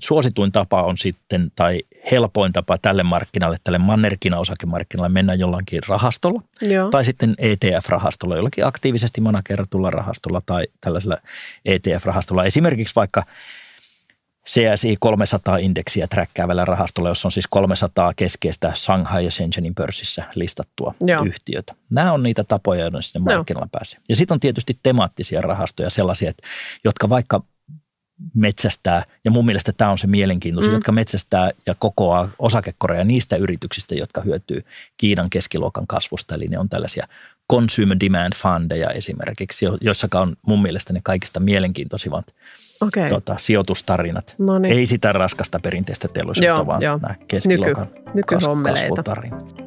suosituin 0.00 0.52
tapa 0.52 0.82
on 0.82 0.98
sitten, 0.98 1.52
tai 1.56 1.82
helpoin 2.10 2.52
tapa 2.52 2.78
tälle 2.78 3.02
markkinalle, 3.02 3.56
tälle 3.64 3.78
mannerkina 3.78 4.38
osakemarkkinalle 4.38 5.08
mennä 5.08 5.34
jollakin 5.34 5.80
rahastolla. 5.88 6.42
Joo. 6.62 6.90
Tai 6.90 7.04
sitten 7.04 7.34
ETF-rahastolla, 7.38 8.36
jollakin 8.36 8.66
aktiivisesti 8.66 9.20
manageratulla 9.20 9.90
rahastolla 9.90 10.42
tai 10.46 10.66
tällaisella 10.80 11.16
ETF-rahastolla. 11.64 12.44
Esimerkiksi 12.44 12.96
vaikka 12.96 13.22
CSI 14.48 14.96
300-indeksiä 15.06 16.06
träkkäävällä 16.10 16.64
rahastolla, 16.64 17.08
jossa 17.08 17.28
on 17.28 17.32
siis 17.32 17.46
300 17.50 18.12
keskeistä 18.16 18.72
Shanghai 18.74 19.24
ja 19.24 19.30
Shenzhenin 19.30 19.74
pörssissä 19.74 20.24
listattua 20.34 20.94
Joo. 21.00 21.24
yhtiötä. 21.24 21.74
Nämä 21.94 22.12
on 22.12 22.22
niitä 22.22 22.44
tapoja, 22.44 22.80
joiden 22.80 23.02
sinne 23.02 23.24
markkinoilla 23.24 23.68
pääsee. 23.72 24.00
Ja 24.08 24.16
sitten 24.16 24.34
on 24.34 24.40
tietysti 24.40 24.78
temaattisia 24.82 25.40
rahastoja, 25.40 25.90
sellaisia, 25.90 26.32
jotka 26.84 27.08
vaikka 27.08 27.42
metsästää, 28.34 29.04
ja 29.24 29.30
mun 29.30 29.46
mielestä 29.46 29.72
tämä 29.72 29.90
on 29.90 29.98
se 29.98 30.06
mielenkiintoisin, 30.06 30.72
mm. 30.72 30.74
jotka 30.74 30.92
metsästää 30.92 31.50
ja 31.66 31.74
kokoaa 31.78 32.28
osakekoreja 32.38 33.04
niistä 33.04 33.36
yrityksistä, 33.36 33.94
jotka 33.94 34.20
hyötyy 34.20 34.64
Kiinan 34.96 35.30
keskiluokan 35.30 35.86
kasvusta. 35.86 36.34
Eli 36.34 36.48
ne 36.48 36.58
on 36.58 36.68
tällaisia 36.68 37.08
consumer 37.52 37.96
demand 38.00 38.32
fundeja 38.34 38.90
esimerkiksi, 38.90 39.66
joissa 39.80 40.08
on 40.14 40.36
mun 40.46 40.62
mielestä 40.62 40.92
ne 40.92 41.00
kaikista 41.04 41.40
mielenkiintoisimmat 41.40 42.34
okay. 42.80 43.08
tota, 43.08 43.34
sijoitustarinat. 43.38 44.34
Noniin. 44.38 44.74
Ei 44.74 44.86
sitä 44.86 45.12
raskasta 45.12 45.60
perinteistä 45.62 46.08
teollisuutta, 46.08 46.48
joo, 46.48 46.66
vaan 46.66 46.82
joo. 46.82 46.98
nämä 47.02 47.14
keskiluokan 47.28 47.88
Nyky, 48.14 48.34
kas, 48.34 48.44
kasvutarinat. 48.64 49.63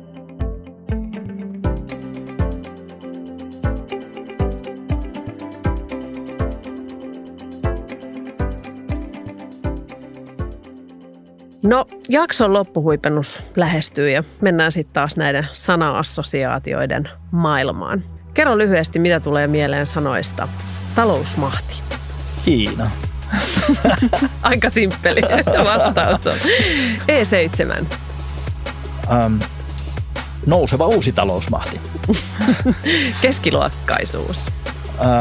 No, 11.67 11.85
jakson 12.09 12.53
loppuhuipennus 12.53 13.41
lähestyy 13.55 14.09
ja 14.09 14.23
mennään 14.41 14.71
sitten 14.71 14.93
taas 14.93 15.17
näiden 15.17 15.47
sana-assosiaatioiden 15.53 17.09
maailmaan. 17.31 18.03
Kerro 18.33 18.57
lyhyesti, 18.57 18.99
mitä 18.99 19.19
tulee 19.19 19.47
mieleen 19.47 19.87
sanoista 19.87 20.47
talousmahti. 20.95 21.73
Kiina. 22.45 22.91
Aika 24.41 24.69
simppeli 24.69 25.21
vastaus 25.73 26.27
on. 26.27 26.37
E7. 27.07 27.85
Um, 29.25 29.39
nouseva 30.45 30.87
uusi 30.87 31.11
talousmahti. 31.11 31.81
Keskiluokkaisuus. 33.21 34.47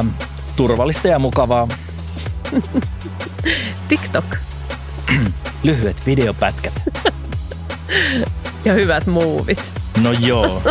Um, 0.00 0.10
turvallista 0.56 1.08
ja 1.08 1.18
mukavaa. 1.18 1.68
TikTok. 3.88 4.24
Lyhyet 5.66 6.06
videopätkät. 6.06 6.72
ja 8.64 8.72
hyvät 8.72 9.06
muuvit. 9.06 9.64
No 10.02 10.12
joo. 10.12 10.62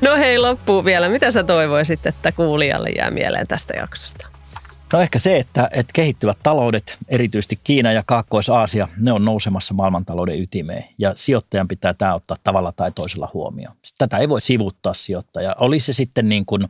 No 0.00 0.16
hei, 0.16 0.38
loppuu 0.38 0.84
vielä. 0.84 1.08
Mitä 1.08 1.30
sä 1.30 1.44
toivoisit, 1.44 2.06
että 2.06 2.32
kuulijalle 2.32 2.88
jää 2.88 3.10
mieleen 3.10 3.46
tästä 3.46 3.74
jaksosta? 3.76 4.33
No 4.94 5.00
ehkä 5.00 5.18
se, 5.18 5.38
että, 5.38 5.68
että 5.72 5.92
kehittyvät 5.92 6.38
taloudet, 6.42 6.98
erityisesti 7.08 7.58
Kiina 7.64 7.92
ja 7.92 8.02
Kaakkois-Aasia, 8.06 8.88
ne 8.96 9.12
on 9.12 9.24
nousemassa 9.24 9.74
maailmantalouden 9.74 10.40
ytimeen 10.40 10.84
ja 10.98 11.12
sijoittajan 11.16 11.68
pitää 11.68 11.94
tämä 11.94 12.14
ottaa 12.14 12.36
tavalla 12.44 12.72
tai 12.72 12.92
toisella 12.92 13.30
huomioon. 13.34 13.76
Tätä 13.98 14.18
ei 14.18 14.28
voi 14.28 14.40
sivuuttaa 14.40 14.94
sijoittaja. 14.94 15.56
Oli 15.58 15.80
se 15.80 15.92
sitten 15.92 16.28
niin 16.28 16.46
kuin 16.46 16.68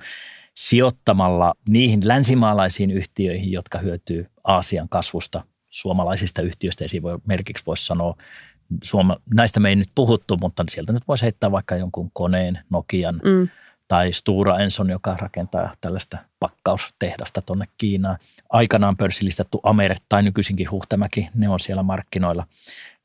sijoittamalla 0.55 1.55
niihin 1.69 2.01
länsimaalaisiin 2.05 2.91
yhtiöihin, 2.91 3.53
jotka 3.53 3.79
hyötyy 3.79 4.27
Aasian 4.45 4.89
kasvusta, 4.89 5.45
suomalaisista 5.71 6.43
yhtiöistä 6.43 6.85
esimerkiksi 6.85 7.67
voisi 7.67 7.87
sanoa, 7.87 8.15
Suoma, 8.83 9.17
näistä 9.35 9.61
me 9.61 9.69
ei 9.69 9.77
nyt 9.77 9.91
puhuttu, 9.95 10.37
mutta 10.37 10.65
sieltä 10.69 10.93
nyt 10.93 11.09
voisi 11.09 11.23
heittää 11.23 11.53
vaikka 11.53 11.77
jonkun 11.77 12.11
koneen, 12.13 12.59
Nokian 12.71 13.21
mm. 13.25 13.49
Tai 13.89 14.13
Stura 14.13 14.59
Enson, 14.59 14.91
joka 14.91 15.17
rakentaa 15.17 15.75
tällaista 15.81 16.19
pakkaustehdasta 16.41 17.43
tuonne 17.43 17.65
Kiinaan. 17.79 18.19
Aikanaan 18.51 18.97
pörssilistattu 18.97 19.61
Ameret 19.63 20.03
tai 20.09 20.23
nykyisinkin 20.23 20.71
Huhtamäki, 20.71 21.29
ne 21.35 21.49
on 21.49 21.61
siellä 21.61 21.83
markkinoilla. 21.83 22.47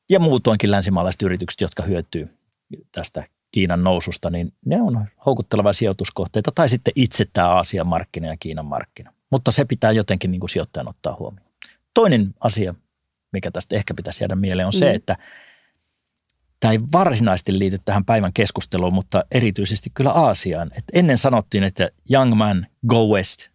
Ja 0.10 0.20
muutoinkin 0.20 0.72
länsimaalaiset 0.72 1.22
yritykset, 1.22 1.62
jotka 1.62 1.84
hyötyy 1.84 2.38
tästä 2.92 3.24
Kiinan 3.52 3.84
noususta, 3.84 4.30
niin 4.30 4.54
ne 4.65 4.82
on 4.82 5.06
houkuttelevia 5.26 5.74
sijoituskohteita 5.74 6.52
tai 6.56 6.70
sitten 6.70 6.94
itse 6.96 7.26
tämä 7.34 7.50
Aasian 7.50 7.88
markkina 7.88 8.28
ja 8.28 8.38
Kiinan 8.39 8.65
markkina. 8.65 9.13
Mutta 9.30 9.52
se 9.52 9.65
pitää 9.65 9.92
jotenkin 9.92 10.32
niin 10.32 10.39
kuin 10.39 10.50
sijoittajan 10.50 10.89
ottaa 10.89 11.15
huomioon. 11.20 11.50
Toinen 11.94 12.34
asia, 12.39 12.76
mikä 13.34 13.52
tästä 13.52 13.76
ehkä 13.76 13.94
pitäisi 13.94 14.24
jäädä 14.24 14.36
mieleen, 14.36 14.68
on 14.68 14.74
mm. 14.76 14.80
se, 14.80 14.92
että 14.92 15.18
tämä 16.60 16.72
ei 16.72 16.80
varsinaisesti 16.93 17.60
liity 17.60 17.78
tähän 17.86 18.06
päivän 18.06 18.34
keskusteluun, 18.34 18.93
mutta 18.93 19.24
erityisesti 19.32 19.89
kyllä 19.93 20.12
Aasiaan. 20.12 20.72
Et 20.78 20.84
ennen 20.93 21.17
sanottiin, 21.17 21.63
että 21.63 21.89
young 22.12 22.34
man, 22.34 22.67
go 22.88 23.08
west. 23.08 23.50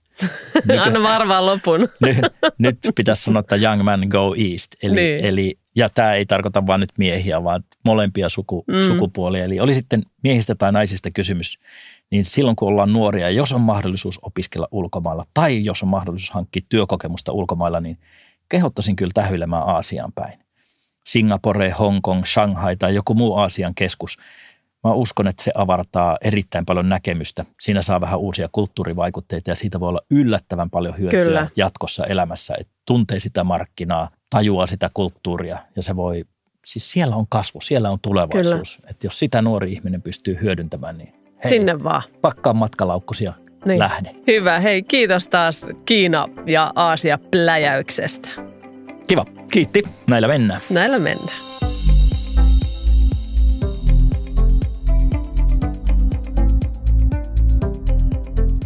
Nyt, 0.64 0.80
Anna 0.86 1.02
varmaan 1.02 1.46
lopun. 1.46 1.80
nyt, 2.02 2.18
nyt 2.58 2.78
pitäisi 2.94 3.22
sanoa, 3.22 3.40
että 3.40 3.56
young 3.56 3.82
man, 3.82 4.06
go 4.08 4.34
east. 4.38 4.74
Eli, 4.82 4.94
niin. 4.94 5.24
eli, 5.24 5.58
ja 5.76 5.88
tämä 5.88 6.14
ei 6.14 6.26
tarkoita 6.26 6.66
vain 6.66 6.80
nyt 6.80 6.92
miehiä, 6.98 7.44
vaan 7.44 7.64
molempia 7.84 8.28
suku, 8.28 8.64
mm. 8.66 8.80
sukupuolia. 8.80 9.44
Eli 9.44 9.60
oli 9.60 9.74
sitten 9.74 10.02
miehistä 10.22 10.54
tai 10.54 10.72
naisista 10.72 11.10
kysymys, 11.10 11.58
niin 12.10 12.24
silloin 12.24 12.56
kun 12.56 12.68
ollaan 12.68 12.92
nuoria, 12.92 13.30
jos 13.30 13.52
on 13.52 13.60
mahdollisuus 13.60 14.18
opiskella 14.22 14.68
ulkomailla 14.70 15.24
tai 15.34 15.64
jos 15.64 15.82
on 15.82 15.88
mahdollisuus 15.88 16.30
hankkia 16.30 16.62
työkokemusta 16.68 17.32
ulkomailla, 17.32 17.80
niin 17.80 17.98
kehottaisin 18.48 18.96
kyllä 18.96 19.10
tähyilemään 19.14 19.62
Aasiaan 19.62 20.12
päin. 20.12 20.43
Singapore, 21.06 21.70
Hongkong, 21.70 22.24
Shanghai 22.24 22.76
tai 22.76 22.94
joku 22.94 23.14
muu 23.14 23.36
Aasian 23.36 23.74
keskus. 23.74 24.18
Mä 24.84 24.92
uskon, 24.92 25.28
että 25.28 25.42
se 25.42 25.52
avartaa 25.54 26.18
erittäin 26.20 26.66
paljon 26.66 26.88
näkemystä. 26.88 27.44
Siinä 27.60 27.82
saa 27.82 28.00
vähän 28.00 28.18
uusia 28.18 28.48
kulttuurivaikutteita 28.52 29.50
ja 29.50 29.54
siitä 29.54 29.80
voi 29.80 29.88
olla 29.88 30.00
yllättävän 30.10 30.70
paljon 30.70 30.98
hyötyä 30.98 31.24
Kyllä. 31.24 31.48
jatkossa 31.56 32.04
elämässä. 32.04 32.54
Että 32.60 32.72
tuntee 32.86 33.20
sitä 33.20 33.44
markkinaa, 33.44 34.10
tajuaa 34.30 34.66
sitä 34.66 34.90
kulttuuria 34.94 35.58
ja 35.76 35.82
se 35.82 35.96
voi, 35.96 36.24
siis 36.66 36.90
siellä 36.90 37.16
on 37.16 37.26
kasvu, 37.28 37.60
siellä 37.60 37.90
on 37.90 37.98
tulevaisuus. 38.02 38.78
Että 38.90 39.06
jos 39.06 39.18
sitä 39.18 39.42
nuori 39.42 39.72
ihminen 39.72 40.02
pystyy 40.02 40.38
hyödyntämään, 40.42 40.98
niin 40.98 41.14
hei, 41.44 41.48
Sinne 41.48 41.82
vaan. 41.82 42.02
Pakkaa 42.20 42.52
matkalaukkusia 42.52 43.32
niin. 43.66 43.78
lähde. 43.78 44.14
Hyvä. 44.26 44.60
Hei, 44.60 44.82
kiitos 44.82 45.28
taas 45.28 45.66
Kiina 45.84 46.28
ja 46.46 46.72
Aasia 46.74 47.18
pläjäyksestä. 47.30 48.28
Kiva. 49.06 49.26
Kiitti. 49.52 49.82
Näillä 50.10 50.28
mennään. 50.28 50.60
Näillä 50.70 50.98
mennään. 50.98 51.38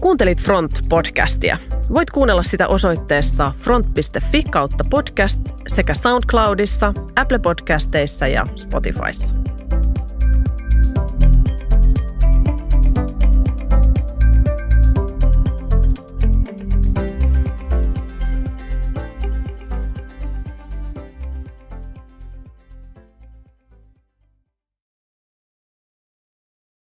Kuuntelit 0.01 0.42
Front-podcastia. 0.42 1.57
Voit 1.94 2.11
kuunnella 2.11 2.42
sitä 2.42 2.68
osoitteessa 2.68 3.53
front.fi 3.61 4.42
kautta 4.42 4.85
podcast 4.90 5.40
sekä 5.68 5.94
SoundCloudissa, 5.94 6.94
Apple 7.16 7.38
Podcasteissa 7.38 8.27
ja 8.27 8.44
Spotifyssa. 8.57 9.35